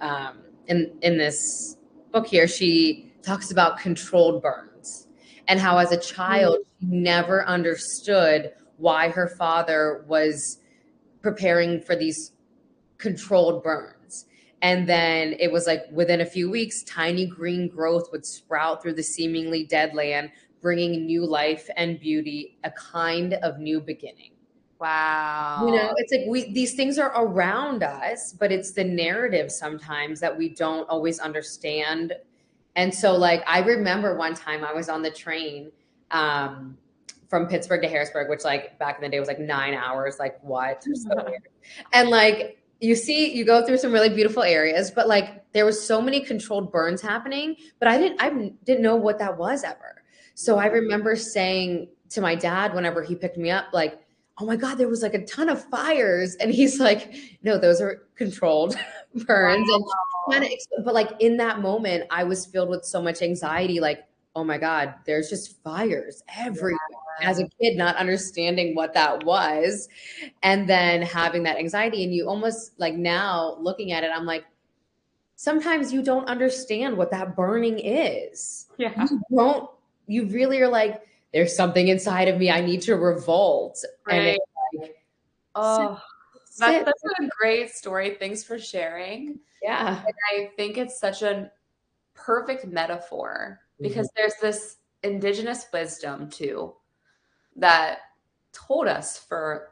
um, 0.01 0.39
in 0.67 0.97
in 1.01 1.17
this 1.17 1.77
book 2.11 2.27
here. 2.27 2.47
She 2.47 3.11
talks 3.21 3.51
about 3.51 3.79
controlled 3.79 4.41
burns 4.41 5.07
and 5.47 5.59
how, 5.59 5.77
as 5.77 5.91
a 5.91 5.99
child, 5.99 6.57
mm-hmm. 6.57 6.91
she 6.91 6.97
never 6.97 7.45
understood 7.45 8.53
why 8.77 9.09
her 9.09 9.27
father 9.27 10.05
was 10.07 10.59
preparing 11.21 11.81
for 11.81 11.95
these 11.95 12.31
controlled 12.97 13.63
burns. 13.63 14.25
And 14.61 14.87
then 14.87 15.35
it 15.39 15.51
was 15.51 15.67
like 15.67 15.83
within 15.91 16.21
a 16.21 16.25
few 16.25 16.49
weeks, 16.49 16.83
tiny 16.83 17.25
green 17.25 17.67
growth 17.67 18.11
would 18.11 18.25
sprout 18.25 18.81
through 18.81 18.93
the 18.93 19.03
seemingly 19.03 19.65
dead 19.65 19.93
land, 19.93 20.31
bringing 20.61 21.05
new 21.05 21.25
life 21.25 21.69
and 21.77 21.99
beauty, 21.99 22.57
a 22.63 22.71
kind 22.71 23.35
of 23.35 23.59
new 23.59 23.79
beginning. 23.79 24.34
Wow. 24.79 25.63
You 25.65 25.71
know, 25.73 25.93
it's 25.97 26.11
like 26.11 26.23
we 26.27 26.51
these 26.51 26.75
things 26.75 26.97
are 26.97 27.11
around 27.15 27.83
us, 27.83 28.33
but 28.33 28.51
it's 28.51 28.71
the 28.71 28.83
narrative 28.83 29.51
sometimes 29.51 30.19
that 30.19 30.37
we 30.37 30.49
don't 30.49 30.87
always 30.89 31.19
understand. 31.19 32.13
And 32.75 32.93
so 32.93 33.15
like 33.15 33.43
I 33.47 33.59
remember 33.59 34.17
one 34.17 34.33
time 34.33 34.63
I 34.63 34.73
was 34.73 34.89
on 34.89 35.01
the 35.01 35.11
train 35.11 35.71
um 36.11 36.77
from 37.29 37.47
Pittsburgh 37.47 37.81
to 37.81 37.87
Harrisburg, 37.87 38.29
which 38.29 38.43
like 38.43 38.77
back 38.77 38.97
in 38.97 39.03
the 39.03 39.09
day 39.09 39.19
was 39.19 39.27
like 39.27 39.39
nine 39.39 39.73
hours, 39.73 40.17
like 40.19 40.37
what? 40.43 40.85
So 40.95 41.33
and 41.93 42.09
like 42.09 42.61
you 42.81 42.95
see, 42.95 43.33
you 43.33 43.45
go 43.45 43.65
through 43.65 43.77
some 43.77 43.93
really 43.93 44.09
beautiful 44.09 44.43
areas, 44.43 44.91
but 44.91 45.07
like 45.07 45.51
there 45.53 45.65
was 45.65 45.81
so 45.81 46.01
many 46.01 46.19
controlled 46.19 46.71
burns 46.71 47.01
happening, 47.01 47.55
but 47.79 47.87
I 47.87 47.97
didn't 47.97 48.21
I 48.21 48.51
didn't 48.65 48.81
know 48.81 48.97
what 48.97 49.19
that 49.19 49.37
was 49.37 49.63
ever. 49.63 50.03
So 50.35 50.57
I 50.57 50.65
remember 50.65 51.15
saying 51.15 51.87
to 52.09 52.21
my 52.21 52.35
dad 52.35 52.73
whenever 52.73 53.01
he 53.01 53.15
picked 53.15 53.37
me 53.37 53.49
up, 53.51 53.67
like, 53.73 54.04
oh 54.37 54.45
my 54.45 54.55
God, 54.55 54.75
there 54.75 54.89
was 54.89 55.01
like 55.01 55.13
a 55.13 55.25
ton 55.25 55.49
of 55.49 55.63
fires. 55.69 56.35
And 56.35 56.51
he's 56.53 56.79
like, 56.79 57.15
no, 57.43 57.57
those 57.57 57.79
are 57.79 58.03
controlled 58.15 58.75
burns. 59.27 59.67
Wow. 59.69 59.81
And 60.27 60.41
kind 60.41 60.45
of, 60.45 60.85
but 60.85 60.93
like 60.93 61.11
in 61.19 61.37
that 61.37 61.61
moment, 61.61 62.05
I 62.09 62.23
was 62.23 62.45
filled 62.45 62.69
with 62.69 62.83
so 62.83 63.01
much 63.01 63.21
anxiety, 63.21 63.79
like, 63.79 64.05
oh 64.35 64.43
my 64.43 64.57
God, 64.57 64.93
there's 65.05 65.29
just 65.29 65.61
fires 65.63 66.21
everywhere. 66.37 66.77
Yeah. 67.21 67.29
As 67.29 67.39
a 67.39 67.47
kid, 67.61 67.77
not 67.77 67.95
understanding 67.95 68.75
what 68.75 68.93
that 68.93 69.23
was. 69.23 69.87
And 70.43 70.67
then 70.67 71.01
having 71.01 71.43
that 71.43 71.57
anxiety. 71.57 72.03
And 72.03 72.13
you 72.13 72.27
almost 72.27 72.73
like 72.77 72.95
now 72.95 73.55
looking 73.61 73.93
at 73.93 74.03
it, 74.03 74.11
I'm 74.13 74.25
like, 74.25 74.43
sometimes 75.37 75.93
you 75.93 76.03
don't 76.03 76.27
understand 76.27 76.97
what 76.97 77.11
that 77.11 77.37
burning 77.37 77.79
is. 77.79 78.67
Yeah. 78.77 79.07
You 79.09 79.21
don't, 79.33 79.69
you 80.07 80.25
really 80.25 80.61
are 80.61 80.67
like, 80.67 81.01
there's 81.35 81.53
something 81.53 81.89
inside 81.89 82.29
of 82.29 82.37
me 82.37 82.49
I 82.49 82.61
need 82.61 82.81
to 82.83 82.95
revolt. 82.95 83.83
Right. 84.07 84.39
And 84.73 84.81
like, 84.81 84.95
oh, 85.53 86.01
that's, 86.57 86.85
that's 86.85 87.03
a 87.19 87.27
great 87.37 87.71
story. 87.71 88.15
Thanks 88.17 88.41
for 88.41 88.57
sharing. 88.57 89.39
Yeah. 89.61 90.01
And 90.01 90.15
I 90.31 90.49
think 90.55 90.77
it's 90.77 90.97
such 90.97 91.23
a 91.23 91.51
perfect 92.13 92.65
metaphor 92.65 93.59
because 93.81 94.07
mm-hmm. 94.07 94.21
there's 94.21 94.35
this 94.41 94.77
indigenous 95.03 95.65
wisdom 95.73 96.29
too 96.29 96.73
that 97.57 97.97
told 98.53 98.87
us 98.87 99.19
for 99.19 99.71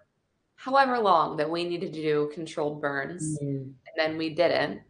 however 0.56 1.00
long 1.00 1.38
that 1.38 1.50
we 1.50 1.64
needed 1.64 1.94
to 1.94 2.02
do 2.02 2.30
controlled 2.34 2.82
burns 2.82 3.40
mm-hmm. 3.42 3.70
and 3.70 3.96
then 3.96 4.18
we 4.18 4.32
didn't. 4.32 4.82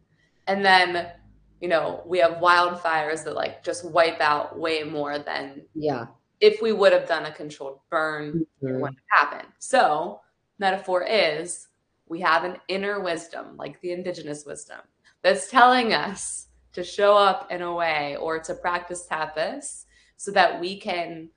And 0.47 0.65
then 0.65 1.11
you 1.61 1.69
know, 1.69 2.01
we 2.05 2.17
have 2.17 2.39
wildfires 2.39 3.23
that 3.25 3.35
like 3.35 3.63
just 3.63 3.85
wipe 3.85 4.19
out 4.19 4.59
way 4.59 4.81
more 4.81 5.19
than 5.19 5.61
yeah 5.75 6.07
if 6.43 6.61
we 6.61 6.73
would 6.73 6.91
have 6.91 7.07
done 7.07 7.25
a 7.25 7.31
controlled 7.31 7.79
burn, 7.89 8.45
mm-hmm. 8.61 8.67
it 8.67 8.81
wouldn't 8.81 8.99
happen. 9.09 9.45
So, 9.59 10.19
metaphor 10.59 11.05
is 11.09 11.69
we 12.09 12.19
have 12.19 12.43
an 12.43 12.57
inner 12.67 12.99
wisdom, 12.99 13.55
like 13.55 13.79
the 13.79 13.93
indigenous 13.93 14.45
wisdom, 14.45 14.79
that's 15.21 15.49
telling 15.49 15.93
us 15.93 16.47
to 16.73 16.83
show 16.83 17.15
up 17.15 17.49
in 17.49 17.61
a 17.61 17.73
way 17.73 18.17
or 18.17 18.39
to 18.39 18.53
practice 18.55 19.07
tapas 19.09 19.85
so 20.17 20.31
that 20.31 20.59
we 20.59 20.77
can 20.77 21.29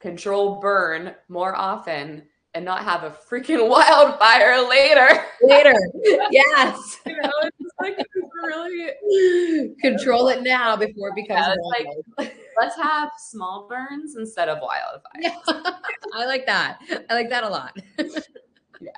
control 0.00 0.60
burn 0.60 1.14
more 1.30 1.56
often 1.56 2.24
and 2.52 2.62
not 2.62 2.84
have 2.84 3.04
a 3.04 3.10
freaking 3.10 3.66
wildfire 3.70 4.68
later. 4.68 5.24
Later. 5.40 5.74
yes. 6.30 6.98
you 7.06 7.16
know, 7.22 7.30
like 7.82 7.98
really 8.44 9.74
control 9.80 10.28
it 10.28 10.42
now 10.42 10.76
before 10.76 11.08
it 11.08 11.14
becomes 11.14 11.46
yeah, 11.46 11.54
like 12.18 12.36
let's 12.60 12.76
have 12.76 13.10
small 13.18 13.68
burns 13.68 14.16
instead 14.16 14.48
of 14.48 14.58
wildfires. 14.58 15.02
Yeah. 15.20 15.36
I 16.14 16.26
like 16.26 16.46
that. 16.46 16.78
I 17.10 17.14
like 17.14 17.30
that 17.30 17.44
a 17.44 17.48
lot. 17.48 17.76
yeah. 18.80 18.90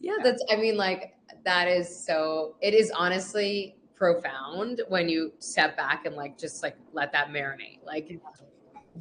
yeah. 0.00 0.16
That's 0.22 0.42
I 0.50 0.56
mean 0.56 0.76
like 0.76 1.14
that 1.44 1.68
is 1.68 2.04
so 2.04 2.56
it 2.60 2.74
is 2.74 2.90
honestly 2.90 3.76
profound 3.94 4.82
when 4.88 5.08
you 5.08 5.32
step 5.38 5.76
back 5.76 6.06
and 6.06 6.16
like 6.16 6.38
just 6.38 6.62
like 6.62 6.76
let 6.92 7.12
that 7.12 7.28
marinate. 7.28 7.78
Like 7.84 8.10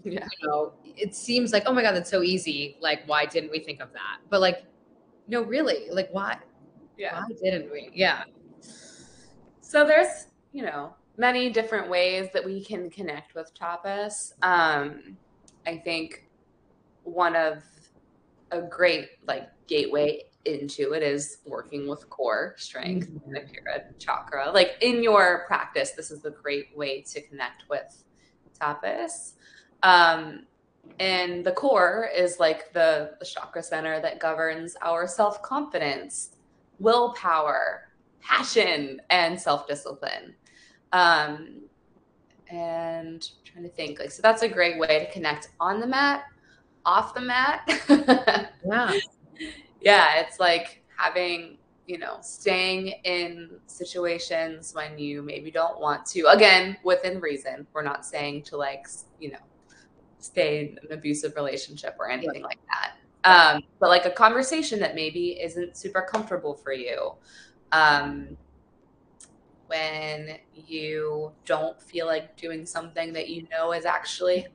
yeah. 0.03 0.27
you 0.39 0.47
know, 0.47 0.73
it 0.83 1.15
seems 1.15 1.51
like, 1.51 1.63
oh 1.65 1.73
my 1.73 1.81
God, 1.81 1.93
that's 1.93 2.09
so 2.09 2.21
easy. 2.21 2.77
Like, 2.79 3.01
why 3.07 3.25
didn't 3.25 3.51
we 3.51 3.59
think 3.59 3.81
of 3.81 3.91
that? 3.93 4.19
But 4.29 4.41
like, 4.41 4.65
no, 5.27 5.41
really, 5.41 5.89
like 5.91 6.09
why? 6.11 6.37
Yeah. 6.97 7.21
Why 7.21 7.35
didn't 7.43 7.71
we? 7.71 7.89
Yeah. 7.93 8.23
So 9.71 9.85
there's, 9.85 10.27
you 10.51 10.63
know, 10.63 10.93
many 11.15 11.49
different 11.49 11.89
ways 11.89 12.27
that 12.33 12.43
we 12.43 12.61
can 12.61 12.89
connect 12.89 13.35
with 13.35 13.53
tapas. 13.57 14.33
Um, 14.43 15.15
I 15.65 15.77
think 15.77 16.27
one 17.05 17.37
of 17.37 17.63
a 18.51 18.61
great 18.61 19.11
like 19.25 19.47
gateway 19.67 20.23
into 20.43 20.91
it 20.91 21.03
is 21.03 21.37
working 21.45 21.87
with 21.87 22.09
core 22.09 22.53
strength 22.57 23.07
mm-hmm. 23.07 23.33
and 23.33 23.47
the 23.47 23.93
chakra. 23.97 24.51
Like 24.51 24.71
in 24.81 25.01
your 25.01 25.45
practice, 25.47 25.91
this 25.91 26.11
is 26.11 26.25
a 26.25 26.31
great 26.31 26.75
way 26.75 27.01
to 27.03 27.21
connect 27.21 27.63
with 27.69 28.03
tapas. 28.59 29.35
Um, 29.83 30.47
and 30.99 31.45
the 31.45 31.53
core 31.53 32.09
is 32.13 32.41
like 32.41 32.73
the, 32.73 33.13
the 33.19 33.25
chakra 33.25 33.63
center 33.63 34.01
that 34.01 34.19
governs 34.19 34.75
our 34.81 35.07
self 35.07 35.41
confidence, 35.41 36.31
willpower, 36.79 37.90
passion, 38.21 39.01
and 39.09 39.39
self 39.39 39.67
discipline. 39.67 40.35
Um, 40.93 41.61
and 42.49 43.27
I'm 43.29 43.45
trying 43.45 43.63
to 43.63 43.69
think 43.69 43.99
like, 43.99 44.11
so 44.11 44.21
that's 44.21 44.41
a 44.41 44.49
great 44.49 44.77
way 44.77 44.99
to 44.99 45.11
connect 45.11 45.49
on 45.59 45.79
the 45.79 45.87
mat, 45.87 46.25
off 46.85 47.13
the 47.13 47.21
mat. 47.21 47.61
yeah. 48.65 48.93
Yeah. 49.79 50.19
It's 50.19 50.39
like 50.39 50.83
having, 50.97 51.57
you 51.87 51.97
know, 51.97 52.17
staying 52.21 52.93
in 53.05 53.51
situations 53.67 54.73
when 54.75 54.97
you 54.99 55.21
maybe 55.21 55.49
don't 55.49 55.79
want 55.79 56.05
to, 56.07 56.27
again, 56.27 56.77
within 56.83 57.19
reason. 57.21 57.65
We're 57.73 57.83
not 57.83 58.05
saying 58.05 58.43
to 58.43 58.57
like, 58.57 58.85
you 59.19 59.31
know, 59.31 59.39
stay 60.19 60.59
in 60.59 60.79
an 60.83 60.97
abusive 60.97 61.35
relationship 61.35 61.95
or 61.99 62.09
anything 62.09 62.43
like 62.43 62.59
that. 62.67 62.93
Um, 63.23 63.61
but 63.79 63.89
like 63.89 64.05
a 64.05 64.11
conversation 64.11 64.79
that 64.79 64.95
maybe 64.95 65.39
isn't 65.41 65.77
super 65.77 66.01
comfortable 66.01 66.55
for 66.55 66.73
you. 66.73 67.13
Um, 67.71 68.37
when 69.71 70.37
you 70.67 71.31
don't 71.45 71.81
feel 71.81 72.05
like 72.05 72.35
doing 72.35 72.65
something 72.65 73.13
that 73.13 73.29
you 73.29 73.47
know 73.49 73.71
is 73.71 73.85
actually 73.85 74.45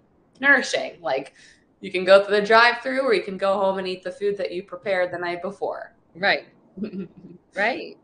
nourishing. 0.41 1.01
Like 1.01 1.33
you 1.81 1.91
can 1.91 2.05
go 2.05 2.23
through 2.23 2.37
the 2.37 2.47
drive 2.47 2.83
through 2.83 3.01
or 3.01 3.15
you 3.15 3.23
can 3.23 3.39
go 3.39 3.55
home 3.55 3.79
and 3.79 3.89
eat 3.89 4.03
the 4.03 4.13
food 4.13 4.37
that 4.37 4.53
you 4.53 4.63
prepared 4.63 5.11
the 5.11 5.19
night 5.19 5.41
before. 5.41 5.95
Right. 6.15 6.49
right. 7.55 7.97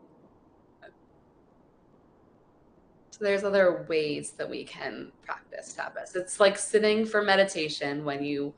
So 3.10 3.18
there's 3.20 3.44
other 3.44 3.84
ways 3.90 4.30
that 4.32 4.48
we 4.48 4.64
can 4.64 5.12
practice 5.22 5.76
tapas. 5.78 6.16
It's 6.16 6.40
like 6.40 6.56
sitting 6.56 7.04
for 7.04 7.22
meditation 7.22 8.06
when 8.06 8.24
you 8.24 8.54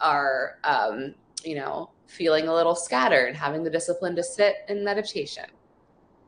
are, 0.00 0.58
um, 0.62 1.14
you 1.42 1.56
know, 1.56 1.90
feeling 2.06 2.46
a 2.46 2.54
little 2.54 2.76
scattered, 2.76 3.34
having 3.34 3.64
the 3.64 3.70
discipline 3.70 4.14
to 4.14 4.22
sit 4.22 4.58
in 4.68 4.84
meditation. 4.84 5.46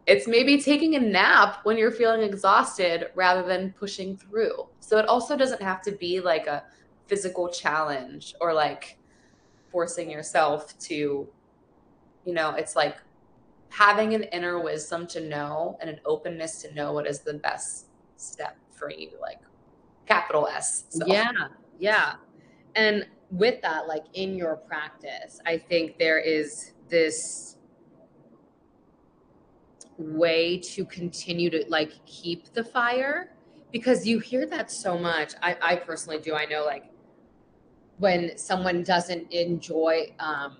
It's 0.09 0.27
maybe 0.27 0.59
taking 0.61 0.95
a 0.95 1.01
nap 1.01 1.59
when 1.65 1.77
you're 1.77 1.93
feeling 1.93 2.23
exhausted 2.23 3.11
rather 3.15 3.47
than 3.47 3.75
pushing 3.75 4.17
through. 4.17 4.67
So 4.81 4.97
it 4.97 5.07
also 5.07 5.37
doesn't 5.37 5.61
have 5.61 5.83
to 5.83 5.93
be 5.93 6.19
like 6.19 6.47
a 6.47 6.65
physical 7.09 7.51
challenge 7.51 8.35
or 8.41 8.55
like 8.55 8.99
forcing 9.71 10.11
yourself 10.11 10.79
to, 10.79 11.29
you 12.25 12.33
know, 12.33 12.55
it's 12.55 12.75
like 12.75 12.97
having 13.69 14.15
an 14.15 14.23
inner 14.23 14.59
wisdom 14.59 15.07
to 15.09 15.29
know 15.29 15.77
and 15.83 15.91
an 15.91 16.01
openness 16.07 16.63
to 16.63 16.75
know 16.75 16.95
what 16.95 17.07
is 17.07 17.21
the 17.21 17.35
best 17.35 17.89
step 18.17 18.57
for 18.71 18.91
you, 18.91 19.11
like 19.21 19.41
capital 20.07 20.49
S. 20.49 20.85
So. 20.89 21.05
Yeah, 21.07 21.31
yeah. 21.79 22.15
And 22.77 23.07
with 23.31 23.61
that, 23.61 23.87
like 23.87 24.05
in 24.15 24.37
your 24.37 24.57
practice, 24.57 25.39
I 25.45 25.59
think 25.59 25.99
there 25.99 26.19
is 26.19 26.73
this 26.89 27.58
way 29.99 30.59
to 30.59 30.85
continue 30.85 31.51
to 31.51 31.65
like 31.69 31.93
keep 32.07 32.53
the 32.55 32.65
fire 32.65 33.31
because 33.73 34.07
you 34.07 34.19
hear 34.19 34.47
that 34.47 34.71
so 34.71 34.97
much. 34.97 35.35
I, 35.43 35.57
I 35.61 35.77
personally 35.77 36.21
do. 36.21 36.35
I 36.35 36.47
know 36.47 36.65
like 36.65 36.85
when 37.99 38.39
someone 38.39 38.85
doesn't 38.85 39.33
enjoy 39.33 40.07
um 40.21 40.57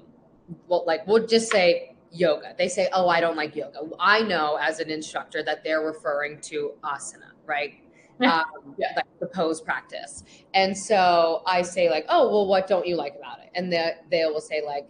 well 0.67 0.85
like 0.87 1.07
we'll 1.07 1.27
just 1.27 1.51
say 1.51 1.95
yoga. 2.11 2.55
They 2.57 2.69
say, 2.69 2.89
"Oh, 2.93 3.09
I 3.09 3.21
don't 3.21 3.37
like 3.37 3.55
yoga." 3.55 3.81
I 4.01 4.23
know 4.23 4.57
as 4.57 4.81
an 4.81 4.91
instructor 4.91 5.43
that 5.43 5.65
they're 5.65 5.83
referring 5.83 6.41
to 6.43 6.73
asana, 6.83 7.33
right? 7.47 7.75
Um, 8.21 8.75
yeah. 8.77 8.95
like 8.97 9.07
the 9.21 9.29
pose 9.29 9.61
practice. 9.61 10.25
And 10.53 10.77
so 10.77 11.45
I 11.47 11.63
say 11.63 11.89
like, 11.89 12.05
"Oh, 12.09 12.29
well, 12.29 12.49
what 12.49 12.67
don't 12.67 12.85
you 12.85 12.97
like 12.97 13.15
about 13.15 13.39
it?" 13.39 13.51
And 13.55 13.73
they 13.73 13.93
they 14.11 14.25
will 14.25 14.41
say 14.41 14.61
like, 14.61 14.89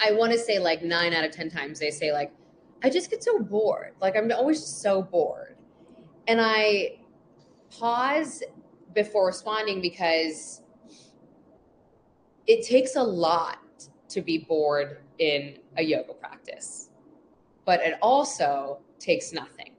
I 0.00 0.12
want 0.12 0.30
to 0.30 0.38
say 0.38 0.60
like 0.60 0.80
nine 0.80 1.12
out 1.12 1.24
of 1.24 1.32
ten 1.32 1.50
times 1.50 1.80
they 1.80 1.90
say 1.90 2.12
like, 2.12 2.30
"I 2.82 2.90
just 2.90 3.10
get 3.10 3.22
so 3.22 3.38
bored. 3.38 3.94
Like 4.00 4.16
I'm 4.16 4.30
always 4.32 4.64
so 4.64 5.02
bored," 5.02 5.56
and 6.26 6.40
I 6.40 6.98
pause 7.70 8.42
before 8.94 9.26
responding 9.26 9.80
because 9.80 10.62
it 12.46 12.66
takes 12.66 12.96
a 12.96 13.02
lot 13.02 13.58
to 14.08 14.20
be 14.20 14.38
bored 14.38 14.98
in 15.18 15.58
a 15.76 15.82
yoga 15.82 16.12
practice. 16.12 16.90
But 17.64 17.80
it 17.80 17.98
also 18.02 18.80
takes 18.98 19.32
nothing. 19.32 19.74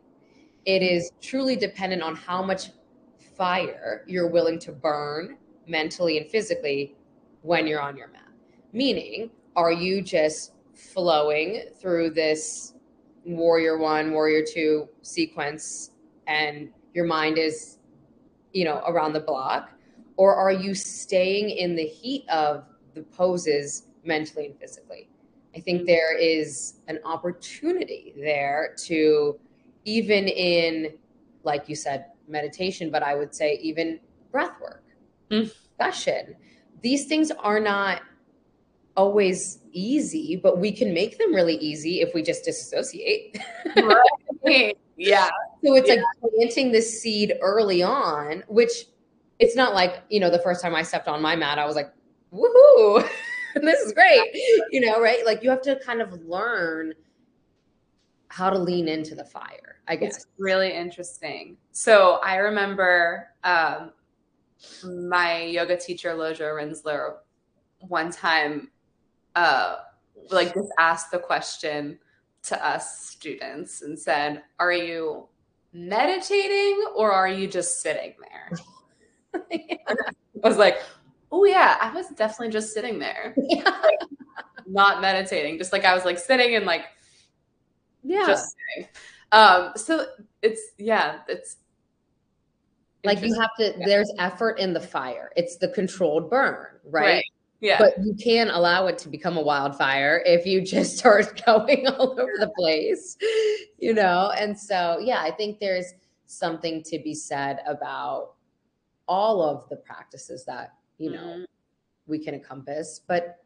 It 0.65 0.81
is 0.81 1.11
truly 1.21 1.55
dependent 1.55 2.01
on 2.01 2.15
how 2.15 2.41
much 2.41 2.71
fire 3.35 4.03
you're 4.07 4.29
willing 4.29 4.59
to 4.59 4.71
burn 4.71 5.37
mentally 5.67 6.17
and 6.17 6.27
physically 6.29 6.95
when 7.41 7.67
you're 7.67 7.81
on 7.81 7.97
your 7.97 8.07
mat. 8.07 8.31
Meaning, 8.71 9.29
are 9.55 9.71
you 9.71 10.01
just 10.01 10.53
flowing 10.73 11.63
through 11.79 12.11
this 12.11 12.72
warrior 13.25 13.77
one, 13.77 14.11
warrior 14.11 14.43
two 14.45 14.87
sequence 15.01 15.91
and 16.27 16.69
your 16.93 17.05
mind 17.05 17.37
is, 17.37 17.77
you 18.53 18.65
know, 18.65 18.83
around 18.87 19.13
the 19.13 19.19
block? 19.19 19.71
Or 20.15 20.35
are 20.35 20.51
you 20.51 20.75
staying 20.75 21.49
in 21.49 21.75
the 21.75 21.85
heat 21.85 22.27
of 22.29 22.65
the 22.93 23.01
poses 23.01 23.87
mentally 24.03 24.47
and 24.47 24.59
physically? 24.59 25.09
I 25.55 25.59
think 25.59 25.85
there 25.85 26.17
is 26.17 26.75
an 26.87 26.99
opportunity 27.05 28.13
there 28.17 28.75
to, 28.85 29.39
even 29.85 30.27
in, 30.27 30.93
like 31.43 31.69
you 31.69 31.75
said, 31.75 32.05
meditation, 32.27 32.89
but 32.89 33.03
I 33.03 33.15
would 33.15 33.33
say 33.35 33.59
even 33.61 33.99
breath 34.31 34.59
work, 34.61 34.83
mm. 35.29 35.51
discussion. 35.77 36.35
These 36.81 37.05
things 37.05 37.31
are 37.31 37.59
not 37.59 38.01
always 38.95 39.59
easy, 39.71 40.35
but 40.35 40.59
we 40.59 40.71
can 40.71 40.93
make 40.93 41.17
them 41.17 41.33
really 41.33 41.55
easy 41.55 42.01
if 42.01 42.13
we 42.13 42.21
just 42.21 42.45
disassociate. 42.45 43.37
right. 44.45 44.77
Yeah. 44.95 45.29
So 45.65 45.73
it's 45.73 45.87
yeah. 45.87 45.95
like 45.95 46.31
planting 46.33 46.71
the 46.71 46.81
seed 46.81 47.33
early 47.41 47.81
on, 47.81 48.43
which 48.47 48.85
it's 49.39 49.55
not 49.55 49.73
like, 49.73 50.03
you 50.09 50.19
know, 50.19 50.29
the 50.29 50.39
first 50.39 50.61
time 50.61 50.75
I 50.75 50.83
stepped 50.83 51.07
on 51.07 51.21
my 51.21 51.35
mat, 51.35 51.57
I 51.57 51.65
was 51.65 51.75
like, 51.75 51.91
woohoo. 52.31 53.07
this 53.55 53.79
is 53.81 53.91
great. 53.91 54.21
You 54.71 54.81
know, 54.81 55.01
right? 55.01 55.25
Like 55.25 55.43
you 55.43 55.49
have 55.49 55.61
to 55.63 55.79
kind 55.79 56.01
of 56.01 56.13
learn 56.23 56.93
how 58.29 58.49
to 58.49 58.57
lean 58.57 58.87
into 58.87 59.15
the 59.15 59.25
fire, 59.25 59.81
I 59.87 59.95
guess. 59.95 60.15
It's 60.15 60.27
really 60.37 60.73
interesting. 60.73 61.57
So 61.71 62.19
I 62.23 62.37
remember 62.37 63.29
um, 63.43 63.91
my 64.83 65.43
yoga 65.43 65.77
teacher, 65.77 66.13
Lojo 66.13 66.53
Rinzler, 66.53 67.15
one 67.79 68.11
time 68.11 68.69
uh, 69.35 69.77
like 70.29 70.53
just 70.53 70.69
asked 70.79 71.11
the 71.11 71.19
question 71.19 71.99
to 72.43 72.65
us 72.65 73.07
students 73.07 73.81
and 73.81 73.97
said, 73.97 74.43
Are 74.59 74.71
you 74.71 75.27
meditating 75.71 76.85
or 76.95 77.11
are 77.11 77.27
you 77.27 77.47
just 77.47 77.81
sitting 77.81 78.13
there? 78.21 78.51
I 80.43 80.47
was 80.47 80.57
like, 80.57 80.77
oh 81.33 81.45
yeah, 81.45 81.77
I 81.81 81.91
was 81.91 82.07
definitely 82.09 82.53
just 82.53 82.73
sitting 82.73 82.99
there, 82.99 83.33
yeah. 83.49 83.63
like, 83.63 83.99
not 84.67 85.01
meditating. 85.01 85.57
Just 85.57 85.73
like 85.73 85.83
I 85.83 85.93
was 85.93 86.05
like 86.05 86.19
sitting 86.19 86.55
and 86.55 86.65
like, 86.65 86.85
yeah, 88.03 88.27
just 88.27 88.55
sitting. 88.75 88.89
Um, 89.31 89.71
so 89.75 90.05
it's 90.41 90.61
yeah, 90.77 91.19
it's 91.27 91.57
like 93.03 93.21
you 93.21 93.33
have 93.39 93.49
to. 93.57 93.79
Yeah. 93.79 93.85
There's 93.85 94.13
effort 94.19 94.59
in 94.59 94.73
the 94.73 94.79
fire. 94.79 95.31
It's 95.35 95.57
the 95.57 95.69
controlled 95.69 96.29
burn, 96.29 96.67
right? 96.85 97.03
right. 97.03 97.23
Yeah. 97.63 97.77
But 97.79 97.93
you 98.03 98.13
can 98.13 98.49
allow 98.49 98.87
it 98.87 98.97
to 98.99 99.09
become 99.09 99.37
a 99.37 99.41
wildfire 99.41 100.21
if 100.25 100.45
you 100.45 100.61
just 100.61 100.97
start 100.99 101.41
going 101.45 101.87
all 101.87 102.19
over 102.19 102.33
the 102.37 102.51
place, 102.57 103.17
you 103.79 103.93
know? 103.93 104.31
And 104.37 104.57
so, 104.59 104.99
yeah, 104.99 105.21
I 105.21 105.31
think 105.31 105.59
there's 105.59 105.93
something 106.25 106.83
to 106.83 106.99
be 106.99 107.13
said 107.13 107.59
about 107.65 108.33
all 109.07 109.41
of 109.41 109.67
the 109.69 109.75
practices 109.75 110.45
that 110.45 110.73
you 110.97 111.11
know 111.11 111.19
mm-hmm. 111.19 111.43
we 112.07 112.17
can 112.17 112.33
encompass 112.33 112.99
but 113.07 113.43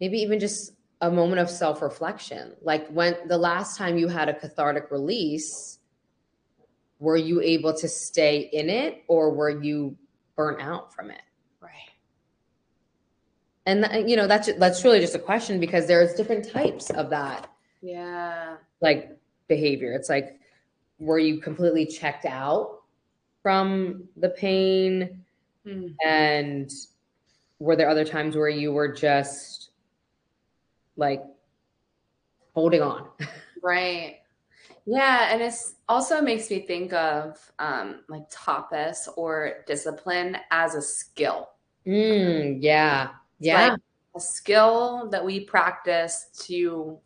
maybe 0.00 0.18
even 0.18 0.38
just 0.38 0.72
a 1.02 1.10
moment 1.10 1.40
of 1.40 1.50
self-reflection 1.50 2.54
like 2.62 2.88
when 2.88 3.16
the 3.28 3.36
last 3.36 3.76
time 3.76 3.98
you 3.98 4.08
had 4.08 4.28
a 4.28 4.34
cathartic 4.34 4.90
release 4.90 5.78
were 6.98 7.16
you 7.16 7.40
able 7.40 7.72
to 7.72 7.88
stay 7.88 8.48
in 8.52 8.68
it 8.68 9.04
or 9.06 9.32
were 9.32 9.62
you 9.62 9.96
burnt 10.34 10.60
out 10.60 10.92
from 10.94 11.10
it 11.10 11.22
and 13.68 14.08
you 14.08 14.16
know 14.16 14.26
that's 14.26 14.50
that's 14.54 14.82
really 14.82 14.98
just 14.98 15.14
a 15.14 15.18
question 15.18 15.60
because 15.60 15.86
there's 15.86 16.14
different 16.14 16.50
types 16.50 16.88
of 16.90 17.10
that. 17.10 17.50
Yeah. 17.82 18.56
Like 18.80 19.18
behavior. 19.46 19.92
It's 19.92 20.08
like 20.08 20.40
were 20.98 21.18
you 21.18 21.38
completely 21.40 21.86
checked 21.86 22.24
out 22.24 22.80
from 23.42 24.08
the 24.16 24.30
pain? 24.30 25.24
Mm. 25.66 25.94
and 26.02 26.70
were 27.58 27.76
there 27.76 27.90
other 27.90 28.04
times 28.04 28.36
where 28.36 28.48
you 28.48 28.72
were 28.72 28.88
just 28.88 29.70
like 30.96 31.22
holding 32.54 32.82
on? 32.82 33.08
Right. 33.60 34.20
Yeah 34.86 35.32
and 35.32 35.42
it's 35.42 35.74
also 35.88 36.22
makes 36.22 36.48
me 36.48 36.60
think 36.60 36.92
of 36.92 37.36
um 37.58 38.04
like 38.08 38.30
tapas 38.30 39.08
or 39.16 39.64
discipline 39.66 40.38
as 40.52 40.74
a 40.76 40.80
skill. 40.80 41.50
Mm, 41.84 42.58
yeah 42.60 43.08
yeah. 43.40 43.70
like 43.70 43.80
a 44.16 44.20
skill 44.20 45.08
that 45.10 45.24
we 45.24 45.40
practice 45.40 46.26
to 46.46 46.98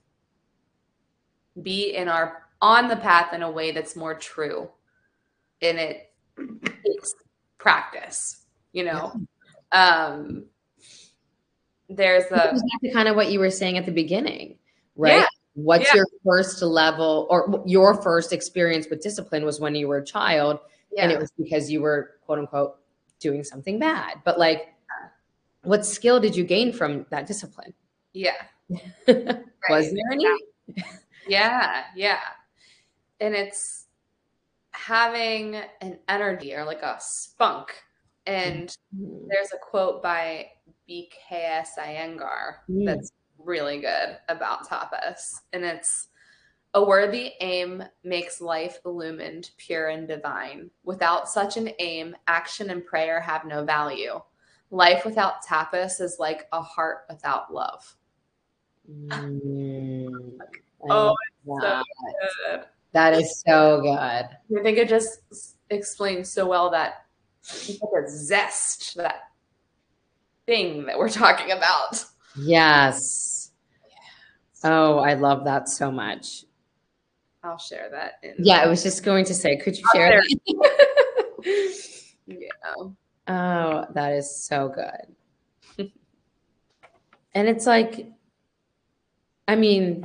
be 1.62 1.94
in 1.94 2.08
our 2.08 2.44
on 2.60 2.88
the 2.88 2.96
path 2.96 3.32
in 3.32 3.42
a 3.42 3.50
way 3.50 3.72
that's 3.72 3.96
more 3.96 4.14
true. 4.14 4.70
And 5.60 5.78
it 5.78 6.12
takes 6.36 7.14
practice 7.58 8.42
you 8.72 8.84
know? 8.84 9.12
Um 9.70 10.44
there's 11.88 12.24
a 12.32 12.58
kind 12.92 13.08
of 13.08 13.16
what 13.16 13.30
you 13.30 13.38
were 13.38 13.50
saying 13.50 13.76
at 13.76 13.84
the 13.84 13.92
beginning 13.92 14.56
right? 14.96 15.20
Yeah. 15.20 15.26
what's 15.54 15.86
Yeah. 15.88 15.96
your 15.96 16.06
first 16.24 16.62
level 16.62 17.26
or 17.30 17.62
your 17.66 18.00
first 18.02 18.32
experience 18.32 18.88
with 18.88 19.02
discipline 19.02 19.44
was 19.44 19.60
when 19.60 19.74
you 19.74 19.88
were 19.88 19.98
a 19.98 20.04
child 20.04 20.60
yeah. 20.92 21.02
and 21.02 21.12
it 21.12 21.18
was 21.18 21.30
because 21.38 21.70
you 21.70 21.82
were 21.82 22.12
quote 22.24 22.38
unquote 22.38 22.76
doing 23.20 23.44
something 23.44 23.78
bad. 23.78 24.20
But 24.24 24.38
like 24.38 24.71
what 25.62 25.86
skill 25.86 26.20
did 26.20 26.36
you 26.36 26.44
gain 26.44 26.72
from 26.72 27.06
that 27.10 27.26
discipline 27.26 27.72
yeah 28.12 28.42
was 29.06 29.92
there 29.92 30.12
any 30.12 30.26
Yeah, 31.26 31.84
yeah. 31.94 32.20
And 33.20 33.34
it's 33.34 33.86
having 34.72 35.56
an 35.80 35.98
energy 36.08 36.54
or 36.54 36.64
like 36.64 36.82
a 36.82 36.96
spunk. 37.00 37.68
And 38.26 38.74
there's 38.92 39.52
a 39.52 39.58
quote 39.58 40.02
by 40.02 40.46
BKS 40.88 41.68
Iyengar 41.78 42.54
Mm. 42.68 42.86
that's 42.86 43.12
really 43.38 43.80
good 43.80 44.18
about 44.28 44.68
tapas. 44.68 45.32
And 45.52 45.64
it's 45.64 46.08
a 46.74 46.82
worthy 46.82 47.32
aim 47.40 47.84
makes 48.02 48.40
life 48.40 48.78
illumined, 48.86 49.50
pure, 49.58 49.88
and 49.88 50.08
divine. 50.08 50.70
Without 50.84 51.28
such 51.28 51.56
an 51.56 51.70
aim, 51.78 52.16
action 52.26 52.70
and 52.70 52.84
prayer 52.84 53.20
have 53.20 53.44
no 53.44 53.64
value. 53.64 54.20
Life 54.72 55.04
without 55.04 55.44
tapas 55.44 56.00
is 56.00 56.16
like 56.18 56.48
a 56.50 56.62
heart 56.62 57.00
without 57.10 57.52
love. 57.52 57.94
Mm, 58.90 60.38
Oh, 60.90 61.14
love 61.46 61.60
so. 61.62 61.82
Good. 62.50 62.64
that 62.92 63.12
is 63.14 63.40
so 63.46 63.80
good 63.82 63.88
I 64.58 64.62
think 64.64 64.78
it 64.78 64.88
just 64.88 65.20
explains 65.70 66.32
so 66.32 66.48
well 66.48 66.70
that 66.70 67.04
like 67.68 68.04
a 68.04 68.08
zest, 68.10 68.96
that 68.96 69.20
thing 70.46 70.86
that 70.86 70.98
we're 70.98 71.08
talking 71.08 71.52
about. 71.52 72.04
yes 72.36 73.52
oh 74.64 74.98
i 74.98 75.14
love 75.14 75.44
that 75.44 75.68
so 75.68 75.90
much 75.92 76.44
I'll 77.44 77.58
share 77.58 77.88
that 77.90 78.14
in. 78.22 78.34
yeah 78.38 78.62
i 78.62 78.66
was 78.66 78.82
just 78.82 79.04
going 79.04 79.24
to 79.26 79.34
say 79.34 79.56
could 79.56 79.76
you 79.76 79.84
I'll 79.86 80.00
share 80.00 80.22
share 80.22 80.22
that 80.46 81.76
Yeah. 82.26 82.84
Oh, 83.28 83.86
that 83.94 84.12
is 84.12 84.34
so 84.34 84.68
good. 84.68 85.88
and 87.34 87.48
it's 87.48 87.66
like, 87.66 88.06
I 89.46 89.56
mean, 89.56 90.04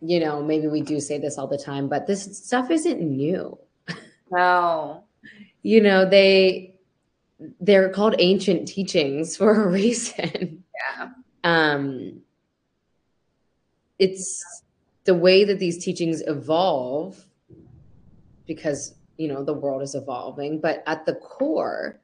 you 0.00 0.20
know, 0.20 0.42
maybe 0.42 0.66
we 0.66 0.80
do 0.80 1.00
say 1.00 1.18
this 1.18 1.36
all 1.38 1.46
the 1.46 1.58
time, 1.58 1.88
but 1.88 2.06
this 2.06 2.38
stuff 2.38 2.70
isn't 2.70 3.00
new. 3.00 3.58
No. 4.30 5.04
You 5.62 5.82
know, 5.82 6.08
they 6.08 6.74
they're 7.60 7.90
called 7.90 8.14
ancient 8.18 8.68
teachings 8.68 9.36
for 9.36 9.64
a 9.64 9.68
reason. 9.70 10.64
Yeah. 10.74 11.08
Um 11.44 12.22
it's 13.98 14.62
the 15.04 15.14
way 15.14 15.44
that 15.44 15.58
these 15.58 15.82
teachings 15.84 16.22
evolve 16.26 17.26
because 18.46 18.94
you 19.18 19.28
know 19.28 19.44
the 19.44 19.52
world 19.52 19.82
is 19.82 19.94
evolving 19.94 20.60
but 20.60 20.82
at 20.86 21.04
the 21.04 21.14
core 21.14 21.99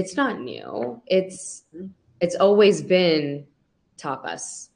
it's 0.00 0.16
not 0.16 0.40
new. 0.40 1.00
It's 1.06 1.64
it's 2.20 2.36
always 2.36 2.82
been 2.82 3.46
tapas 3.98 4.70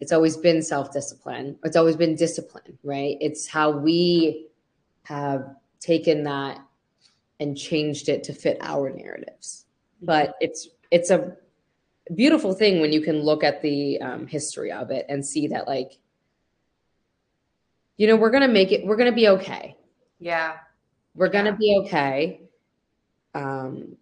it's 0.00 0.12
always 0.12 0.36
been 0.36 0.60
self-discipline. 0.60 1.56
It's 1.64 1.76
always 1.76 1.96
been 1.96 2.14
discipline 2.14 2.76
right? 2.82 3.16
It's 3.20 3.46
how 3.48 3.70
we 3.70 4.48
have 5.04 5.54
taken 5.80 6.24
that 6.24 6.60
and 7.40 7.56
changed 7.56 8.08
it 8.08 8.24
to 8.24 8.32
fit 8.34 8.58
our 8.60 8.90
narratives. 8.90 9.64
But 10.02 10.34
it's 10.40 10.68
it's 10.90 11.10
a 11.10 11.36
beautiful 12.14 12.52
thing 12.52 12.80
when 12.80 12.92
you 12.92 13.00
can 13.00 13.22
look 13.22 13.42
at 13.42 13.62
the 13.62 14.00
um, 14.00 14.26
history 14.26 14.70
of 14.72 14.90
it 14.90 15.06
and 15.08 15.24
see 15.24 15.46
that 15.48 15.66
like 15.66 15.92
you 17.96 18.06
know 18.06 18.16
we're 18.16 18.30
gonna 18.30 18.48
make 18.48 18.72
it 18.72 18.84
we're 18.84 18.96
gonna 18.96 19.12
be 19.12 19.28
okay. 19.28 19.76
Yeah. 20.18 20.56
we're 21.14 21.28
gonna 21.28 21.50
Yeah. 21.50 21.56
be 21.56 21.80
okay. 21.84 22.40
Um, 23.34 23.96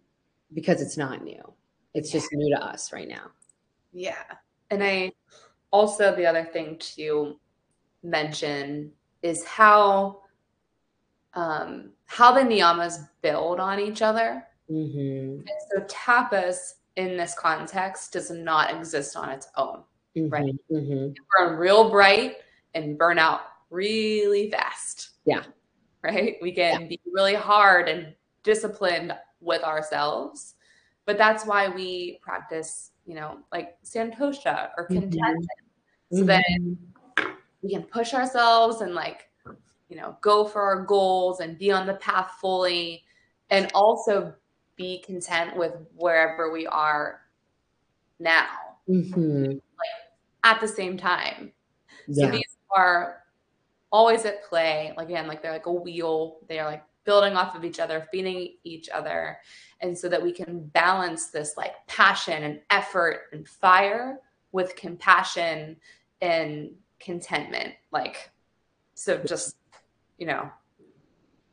because 0.53 0.81
it's 0.81 0.97
not 0.97 1.23
new 1.23 1.41
it's 1.93 2.11
just 2.11 2.27
new 2.33 2.55
to 2.55 2.63
us 2.63 2.91
right 2.91 3.07
now 3.07 3.31
Yeah. 3.93 4.23
And 4.71 4.83
I 4.83 5.11
also, 5.71 6.15
the 6.15 6.25
other 6.25 6.43
thing 6.43 6.77
to 6.95 7.39
mention 8.03 8.91
is 9.21 9.45
how. 9.45 10.19
Um, 11.35 11.93
how 12.05 12.31
the 12.31 12.41
niyamas 12.41 13.09
build 13.23 13.59
on 13.59 13.79
each 13.79 14.03
other. 14.03 14.45
mm-hmm. 14.69 15.39
And 15.39 15.49
so 15.71 15.81
tapas 15.87 16.73
in 16.95 17.17
this 17.17 17.33
context 17.33 18.13
does 18.13 18.29
not 18.29 18.71
exist 18.71 19.17
on 19.17 19.29
its 19.29 19.47
own. 19.57 19.81
Right. 20.15 20.53
hmm 20.69 21.07
burn 21.35 21.57
real 21.57 21.89
bright 21.89 22.35
and 22.75 22.99
burn 22.99 23.17
out 23.17 23.41
really 23.71 24.51
fast. 24.51 25.13
Yeah. 25.25 25.41
Right? 26.03 26.35
We 26.39 26.51
can 26.51 26.87
be 26.87 26.99
really 27.11 27.33
hard 27.33 27.89
and 27.89 28.13
disciplined 28.43 29.15
with 29.43 29.63
ourselves. 29.63 30.55
But 31.05 31.17
that's 31.17 31.45
why 31.45 31.67
we 31.69 32.19
practice, 32.21 32.91
you 33.05 33.15
know, 33.15 33.39
like 33.51 33.77
santosha 33.83 34.69
or 34.77 34.87
Mhm. 34.89 35.01
contentment. 35.01 35.49
So 36.11 36.23
that 36.25 36.45
we 37.61 37.69
can 37.71 37.83
push 37.83 38.13
ourselves 38.13 38.81
and 38.81 38.93
like, 38.93 39.29
you 39.89 39.97
know, 39.97 40.17
go 40.21 40.45
for 40.45 40.61
our 40.61 40.83
goals 40.83 41.39
and 41.39 41.57
be 41.57 41.71
on 41.71 41.87
the 41.87 41.95
path 41.95 42.35
fully 42.39 43.03
and 43.49 43.71
also 43.73 44.33
be 44.75 44.99
content 44.99 45.55
with 45.55 45.73
wherever 45.95 46.51
we 46.51 46.67
are 46.67 47.21
now 48.19 48.47
hmm 48.87 49.53
at 50.43 50.59
the 50.59 50.67
same 50.67 50.97
time. 50.97 51.53
So 52.11 52.27
these 52.29 52.57
are 52.75 53.23
always 53.91 54.25
at 54.25 54.43
play. 54.43 54.93
Like 54.97 55.07
again, 55.07 55.27
like 55.27 55.41
they're 55.41 55.53
like 55.53 55.67
a 55.67 55.71
wheel. 55.71 56.39
They 56.49 56.59
are 56.59 56.69
like 56.69 56.83
building 57.03 57.35
off 57.35 57.55
of 57.55 57.65
each 57.65 57.79
other, 57.79 58.07
feeding 58.11 58.53
each 58.63 58.89
other. 58.89 59.37
And 59.81 59.97
so 59.97 60.07
that 60.09 60.21
we 60.21 60.31
can 60.31 60.65
balance 60.67 61.27
this 61.27 61.55
like 61.57 61.73
passion 61.87 62.43
and 62.43 62.59
effort 62.69 63.23
and 63.31 63.47
fire 63.47 64.19
with 64.51 64.75
compassion 64.75 65.77
and 66.21 66.71
contentment. 66.99 67.73
Like 67.91 68.31
so 68.93 69.17
just, 69.17 69.55
you 70.17 70.27
know, 70.27 70.49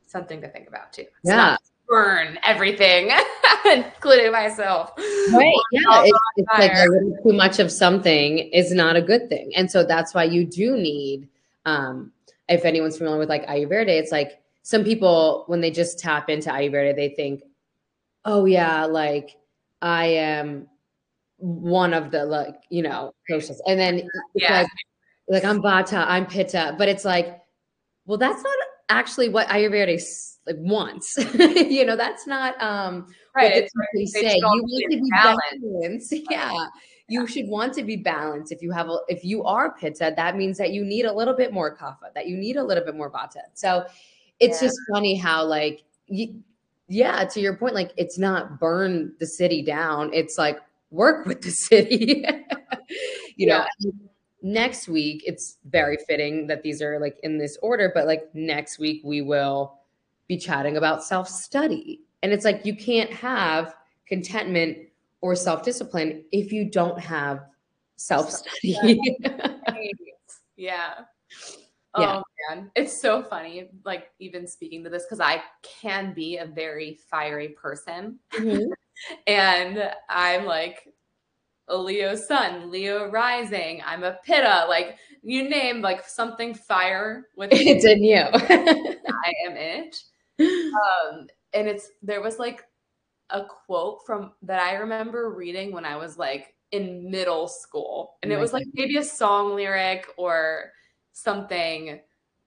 something 0.07 0.41
to 0.41 0.49
think 0.49 0.69
about 0.69 0.93
too. 0.93 1.03
It's 1.03 1.11
yeah 1.25 1.37
not 1.37 1.61
burn 1.89 2.39
everything, 2.45 3.11
including 3.65 4.31
myself. 4.31 4.93
right 5.33 5.55
yeah 5.73 6.03
it's, 6.05 6.19
it's 6.37 6.59
like 6.59 6.73
a 6.73 6.89
little 6.89 7.17
too 7.23 7.33
much 7.33 7.59
of 7.59 7.71
something 7.71 8.39
is 8.39 8.73
not 8.73 8.97
a 8.97 9.03
good 9.03 9.29
thing 9.29 9.51
and 9.57 9.71
so 9.71 9.85
that's 9.85 10.15
why 10.15 10.25
you 10.25 10.45
do 10.45 10.77
need 10.77 11.29
um 11.67 12.13
if 12.49 12.65
anyone's 12.65 12.99
familiar 12.99 13.19
with 13.19 13.29
like 13.29 13.47
ayurveda 13.47 13.89
it's 13.89 14.13
like 14.13 14.40
some 14.63 14.85
people 14.85 15.45
when 15.47 15.61
they 15.61 15.71
just 15.71 15.99
tap 15.99 16.29
into 16.29 16.51
ayurveda 16.51 16.95
they 16.97 17.09
think 17.11 17.43
oh 18.25 18.45
yeah 18.45 18.85
like 18.85 19.37
i 19.83 20.05
am 20.07 20.67
one 21.39 21.95
of 21.95 22.11
the 22.11 22.25
like 22.25 22.57
you 22.71 22.83
know 22.83 23.13
doshas 23.31 23.59
and 23.67 23.79
then 23.81 24.03
Yeah. 24.35 24.61
like 24.61 24.69
like 25.29 25.45
i'm 25.45 25.61
vata 25.63 26.05
i'm 26.07 26.27
pitta 26.27 26.75
but 26.79 26.89
it's 26.89 27.05
like 27.05 27.41
well 28.07 28.19
that's 28.19 28.43
not 28.43 28.55
actually 28.91 29.29
what 29.29 29.47
ayurveda 29.49 29.99
like 30.47 30.57
wants 30.59 31.17
you 31.39 31.85
know 31.87 31.97
that's 31.97 32.27
not 32.27 32.61
um 32.63 33.07
Right. 33.35 33.45
what 33.75 33.87
the 33.95 34.03
It's 34.03 34.13
say. 34.13 34.37
You 34.37 34.43
want 34.43 34.93
to 34.93 34.99
be 35.01 35.11
balance. 35.13 35.41
balanced. 35.63 36.15
Yeah. 36.31 36.67
you 37.09 37.27
should 37.29 37.47
want 37.49 37.73
to 37.75 37.85
be 37.85 37.95
balanced. 37.97 38.51
If 38.51 38.61
you 38.61 38.73
have 38.73 38.89
a, 38.89 38.99
if 39.09 39.25
you 39.25 39.45
are 39.45 39.73
pitta, 39.77 40.13
that 40.17 40.37
means 40.37 40.59
that 40.59 40.73
you 40.73 40.85
need 40.85 41.05
a 41.05 41.13
little 41.13 41.35
bit 41.35 41.53
more 41.53 41.77
kapha, 41.77 42.13
that 42.17 42.27
you 42.27 42.37
need 42.37 42.57
a 42.57 42.65
little 42.65 42.85
bit 42.85 42.97
more 42.97 43.09
vata. 43.09 43.43
So 43.55 43.87
it's 44.41 44.61
yeah. 44.61 44.69
just 44.69 44.81
funny 44.93 45.17
how 45.17 45.45
like 45.45 45.85
you, 46.07 46.43
yeah, 46.89 47.25
to 47.25 47.41
your 47.41 47.57
point, 47.57 47.75
like 47.75 47.93
it's 47.97 48.19
not 48.19 48.59
burn 48.59 49.15
the 49.21 49.27
city 49.27 49.63
down. 49.63 50.11
It's 50.13 50.37
like 50.37 50.59
work 50.91 51.27
with 51.27 51.43
the 51.43 51.51
city. 51.51 52.25
you 53.37 53.47
know, 53.47 53.65
next 54.43 54.89
week 54.89 55.23
it's 55.27 55.59
very 55.67 55.99
fitting 56.09 56.47
that 56.49 56.63
these 56.63 56.83
are 56.83 56.99
like 56.99 57.19
in 57.23 57.39
this 57.39 57.59
order, 57.63 57.93
but 57.95 58.07
like 58.07 58.35
next 58.35 58.79
week 58.79 59.03
we 59.05 59.21
will 59.21 59.79
be 60.27 60.37
chatting 60.37 60.77
about 60.77 61.05
self-study. 61.05 62.01
And 62.23 62.33
it's 62.33 62.45
like 62.45 62.65
you 62.65 62.77
can't 62.77 63.13
have 63.13 63.75
contentment 64.07 64.79
or 65.21 65.35
self-discipline 65.35 66.25
if 66.33 66.53
you 66.53 66.65
don't 66.65 66.99
have 66.99 67.45
self-study. 67.97 69.01
yeah. 70.57 70.95
Oh 71.95 72.03
yeah. 72.03 72.17
Um, 72.17 72.23
man, 72.49 72.71
it's 72.75 73.01
so 73.01 73.23
funny. 73.23 73.69
Like 73.85 74.11
even 74.19 74.47
speaking 74.47 74.85
to 74.85 74.91
this 74.91 75.05
because 75.05 75.21
I 75.21 75.43
can 75.63 76.13
be 76.15 76.39
a 76.39 76.47
very 76.47 76.99
fiery 77.11 77.49
person, 77.49 78.19
mm-hmm. 78.33 78.73
and 79.27 79.91
I'm 80.09 80.45
like 80.45 80.87
a 81.69 81.77
Leo 81.77 82.15
sun, 82.15 82.71
Leo 82.71 83.11
rising. 83.11 83.81
I'm 83.87 84.03
a 84.03 84.19
Pitta. 84.25 84.67
Like 84.69 84.97
you 85.23 85.49
name 85.49 85.81
like 85.81 86.07
something 86.07 86.55
fire 86.55 87.29
with 87.37 87.51
it's 87.53 87.85
in 87.85 88.03
you. 88.03 88.17
I 88.33 89.33
am 89.47 89.57
it. 89.57 89.97
Um, 90.41 91.27
and 91.53 91.69
it's 91.69 91.91
there 92.03 92.23
was 92.23 92.39
like 92.39 92.65
a 93.31 93.43
quote 93.45 94.01
from 94.05 94.33
that 94.43 94.61
I 94.61 94.75
remember 94.75 95.31
reading 95.31 95.73
when 95.73 95.85
I 95.85 95.97
was 95.97 96.19
like 96.19 96.55
in 96.73 97.11
middle 97.11 97.49
school, 97.49 98.17
and 98.23 98.33
it 98.33 98.39
was 98.39 98.53
like 98.53 98.67
maybe 98.75 98.97
a 98.97 99.05
song 99.05 99.55
lyric 99.55 100.07
or 100.17 100.73
something 101.13 102.01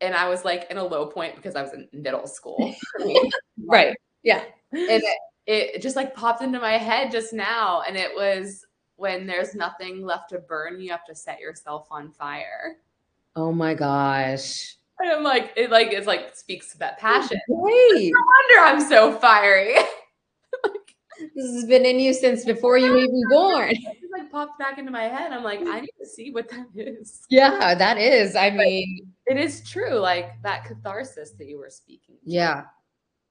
and 0.03 0.13
I 0.13 0.27
was 0.27 0.45
like 0.45 0.67
in 0.69 0.77
a 0.77 0.83
low 0.83 1.07
point 1.07 1.35
because 1.35 1.55
I 1.55 1.61
was 1.61 1.73
in 1.73 1.87
middle 1.93 2.27
school. 2.27 2.75
right. 3.67 3.95
Yeah. 4.21 4.43
And 4.71 5.03
it, 5.45 5.75
it 5.75 5.81
just 5.81 5.95
like 5.95 6.13
popped 6.13 6.41
into 6.41 6.59
my 6.59 6.77
head 6.77 7.11
just 7.11 7.33
now. 7.33 7.81
And 7.87 7.95
it 7.95 8.11
was 8.15 8.65
when 8.97 9.25
there's 9.25 9.55
nothing 9.55 10.05
left 10.05 10.29
to 10.29 10.39
burn, 10.39 10.79
you 10.79 10.91
have 10.91 11.05
to 11.05 11.15
set 11.15 11.39
yourself 11.39 11.87
on 11.89 12.11
fire. 12.11 12.77
Oh 13.35 13.51
my 13.51 13.73
gosh. 13.73 14.75
And 14.99 15.11
I'm 15.11 15.23
like, 15.23 15.53
it 15.55 15.71
like 15.71 15.91
it's 15.91 16.07
like 16.07 16.35
speaks 16.35 16.71
to 16.73 16.79
that 16.79 16.99
passion. 16.99 17.39
Great. 17.47 18.11
No 18.13 18.21
wonder 18.25 18.67
I'm 18.67 18.81
so 18.81 19.17
fiery. 19.17 19.73
this 21.35 21.51
has 21.53 21.65
been 21.65 21.85
in 21.85 21.99
you 21.99 22.13
since 22.13 22.45
before 22.45 22.77
you 22.77 22.95
even 22.95 23.23
born. 23.29 23.71
It 23.71 23.97
like 24.11 24.31
popped 24.31 24.59
back 24.59 24.77
into 24.77 24.91
my 24.91 25.03
head. 25.03 25.31
I'm 25.31 25.43
like, 25.43 25.61
I 25.61 25.81
need 25.81 25.93
to 25.99 26.05
see 26.05 26.31
what 26.31 26.49
that 26.49 26.67
is. 26.75 27.25
Yeah, 27.29 27.73
that 27.73 27.97
is. 27.97 28.35
I 28.35 28.51
mean, 28.51 29.12
it 29.25 29.37
is 29.37 29.67
true. 29.69 29.95
Like 29.99 30.41
that 30.43 30.65
catharsis 30.65 31.31
that 31.31 31.47
you 31.47 31.57
were 31.57 31.69
speaking. 31.69 32.15
To. 32.15 32.21
Yeah. 32.31 32.63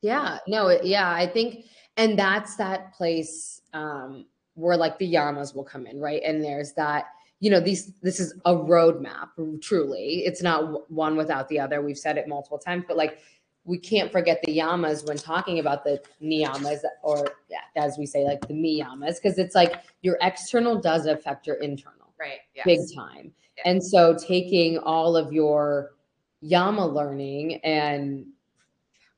Yeah. 0.00 0.38
No, 0.48 0.70
yeah. 0.82 1.10
I 1.10 1.26
think, 1.26 1.66
and 1.96 2.18
that's 2.18 2.56
that 2.56 2.92
place 2.94 3.60
um, 3.72 4.26
where 4.54 4.76
like 4.76 4.98
the 4.98 5.12
yamas 5.12 5.54
will 5.54 5.64
come 5.64 5.86
in, 5.86 6.00
right? 6.00 6.22
And 6.24 6.42
there's 6.42 6.72
that, 6.72 7.06
you 7.40 7.50
know, 7.50 7.60
these, 7.60 7.92
this 8.02 8.20
is 8.20 8.34
a 8.44 8.54
roadmap, 8.54 9.30
truly. 9.60 10.22
It's 10.24 10.42
not 10.42 10.90
one 10.90 11.16
without 11.16 11.48
the 11.48 11.60
other. 11.60 11.82
We've 11.82 11.98
said 11.98 12.16
it 12.16 12.28
multiple 12.28 12.58
times, 12.58 12.84
but 12.86 12.96
like 12.96 13.18
we 13.64 13.78
can't 13.78 14.10
forget 14.10 14.40
the 14.44 14.58
yamas 14.58 15.06
when 15.06 15.16
talking 15.16 15.58
about 15.58 15.84
the 15.84 16.00
niyamas 16.22 16.78
or 17.02 17.28
yeah, 17.48 17.60
as 17.76 17.96
we 17.96 18.06
say, 18.06 18.24
like 18.24 18.46
the 18.48 18.54
miyamas, 18.54 19.16
because 19.22 19.38
it's 19.38 19.54
like 19.54 19.82
your 20.02 20.18
external 20.20 20.80
does 20.80 21.06
affect 21.06 21.46
your 21.46 21.56
internal. 21.56 22.12
Right. 22.18 22.40
Yes. 22.54 22.64
Big 22.64 22.80
time. 22.94 23.32
And 23.64 23.82
so 23.84 24.16
taking 24.16 24.78
all 24.78 25.16
of 25.16 25.32
your 25.32 25.92
yama 26.40 26.86
learning 26.86 27.60
and 27.64 28.26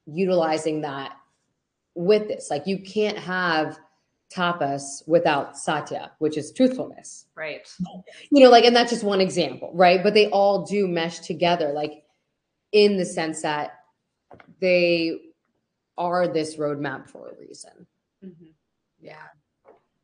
utilizing 0.06 0.80
that 0.82 1.16
with 1.94 2.28
this, 2.28 2.50
like 2.50 2.66
you 2.66 2.78
can't 2.78 3.18
have 3.18 3.78
tapas 4.34 5.06
without 5.06 5.56
satya, 5.56 6.10
which 6.18 6.36
is 6.36 6.52
truthfulness. 6.52 7.26
Right. 7.36 7.68
You 8.30 8.42
know, 8.42 8.50
like, 8.50 8.64
and 8.64 8.74
that's 8.74 8.90
just 8.90 9.04
one 9.04 9.20
example, 9.20 9.70
right? 9.74 10.02
But 10.02 10.14
they 10.14 10.28
all 10.30 10.64
do 10.64 10.88
mesh 10.88 11.20
together, 11.20 11.72
like 11.72 12.04
in 12.72 12.96
the 12.96 13.04
sense 13.04 13.42
that 13.42 13.78
they 14.60 15.20
are 15.96 16.26
this 16.26 16.56
roadmap 16.56 17.08
for 17.08 17.30
a 17.30 17.40
reason. 17.40 17.86
Mm-hmm. 18.24 18.46
Yeah. 19.00 19.14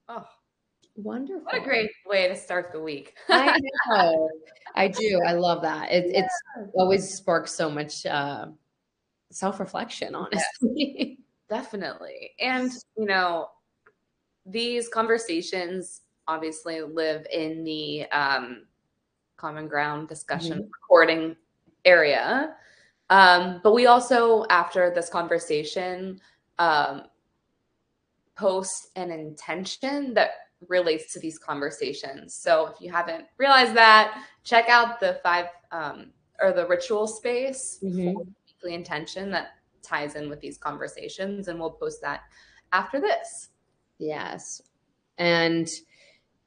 Oh, 0.08 0.26
wonderful. 1.02 1.44
What 1.44 1.54
a 1.54 1.60
great 1.60 1.90
way 2.06 2.28
to 2.28 2.36
start 2.36 2.72
the 2.72 2.80
week. 2.80 3.14
I 3.28 3.58
know. 3.88 4.30
I 4.74 4.88
do. 4.88 5.20
I 5.26 5.32
love 5.32 5.62
that. 5.62 5.90
It, 5.90 6.06
yeah. 6.12 6.20
It's 6.20 6.70
always 6.74 7.14
sparks 7.14 7.52
so 7.52 7.70
much 7.70 8.06
uh, 8.06 8.46
self 9.30 9.60
reflection, 9.60 10.14
honestly. 10.14 11.18
Definitely. 11.48 12.30
And, 12.38 12.70
you 12.96 13.06
know, 13.06 13.48
these 14.46 14.88
conversations 14.88 16.02
obviously 16.28 16.80
live 16.82 17.26
in 17.32 17.64
the 17.64 18.06
um, 18.12 18.66
common 19.36 19.66
ground 19.66 20.08
discussion 20.08 20.52
mm-hmm. 20.52 20.70
recording 20.82 21.36
area. 21.84 22.54
Um, 23.10 23.60
but 23.64 23.74
we 23.74 23.86
also, 23.86 24.44
after 24.50 24.92
this 24.94 25.08
conversation, 25.08 26.20
um, 26.60 27.02
post 28.36 28.88
an 28.96 29.10
intention 29.10 30.14
that 30.14 30.30
relates 30.68 31.12
to 31.12 31.20
these 31.20 31.38
conversations. 31.38 32.34
So 32.34 32.66
if 32.66 32.80
you 32.80 32.92
haven't 32.92 33.24
realized 33.38 33.74
that, 33.74 34.24
check 34.44 34.68
out 34.68 35.00
the 35.00 35.20
five 35.22 35.46
um, 35.72 36.12
or 36.40 36.52
the 36.52 36.66
ritual 36.66 37.06
space 37.06 37.78
mm-hmm. 37.82 38.12
for 38.12 38.24
weekly 38.46 38.74
intention 38.74 39.30
that 39.30 39.52
ties 39.82 40.14
in 40.14 40.28
with 40.28 40.40
these 40.40 40.58
conversations, 40.58 41.48
and 41.48 41.58
we'll 41.58 41.70
post 41.70 42.00
that 42.02 42.22
after 42.72 43.00
this. 43.00 43.48
Yes. 43.98 44.62
And 45.18 45.68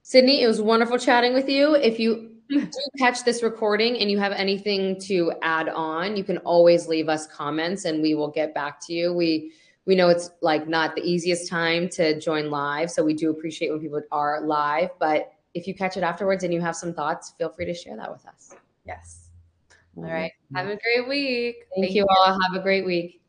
Sydney, 0.02 0.42
it 0.42 0.48
was 0.48 0.62
wonderful 0.62 0.98
chatting 0.98 1.34
with 1.34 1.50
you. 1.50 1.76
If 1.76 2.00
you 2.00 2.32
do 2.50 2.68
catch 2.98 3.24
this 3.24 3.42
recording 3.44 3.98
and 4.00 4.10
you 4.12 4.20
have 4.20 4.32
anything 4.34 5.00
to 5.02 5.34
add 5.42 5.70
on, 5.70 6.18
you 6.18 6.24
can 6.24 6.38
always 6.40 6.88
leave 6.88 7.10
us 7.10 7.28
comments 7.28 7.86
and 7.86 8.02
we 8.02 8.16
will 8.16 8.30
get 8.30 8.54
back 8.54 8.80
to 8.88 8.94
you. 8.94 9.14
We 9.14 9.54
we 9.86 9.96
know 9.96 10.10
it's 10.10 10.32
like 10.42 10.68
not 10.68 10.96
the 10.96 11.02
easiest 11.02 11.50
time 11.50 11.90
to 11.90 12.20
join 12.20 12.50
live, 12.50 12.90
so 12.90 13.04
we 13.04 13.14
do 13.14 13.30
appreciate 13.30 13.72
when 13.72 13.80
people 13.80 14.02
are 14.12 14.42
live, 14.46 14.90
but 15.00 15.34
if 15.54 15.68
you 15.68 15.76
catch 15.76 15.98
it 15.98 16.04
afterwards 16.04 16.44
and 16.44 16.54
you 16.54 16.62
have 16.62 16.76
some 16.76 16.94
thoughts, 16.94 17.34
feel 17.38 17.50
free 17.50 17.66
to 17.66 17.74
share 17.74 17.96
that 17.98 18.12
with 18.12 18.26
us. 18.26 18.56
Yes. 18.86 19.30
All 19.96 20.04
right. 20.04 20.32
Have 20.56 20.68
a 20.68 20.78
great 20.78 21.08
week. 21.08 21.68
Thank, 21.76 21.86
Thank 21.86 21.96
you 21.96 22.08
all. 22.10 22.40
Have 22.42 22.60
a 22.60 22.64
great 22.64 22.86
week. 22.86 23.22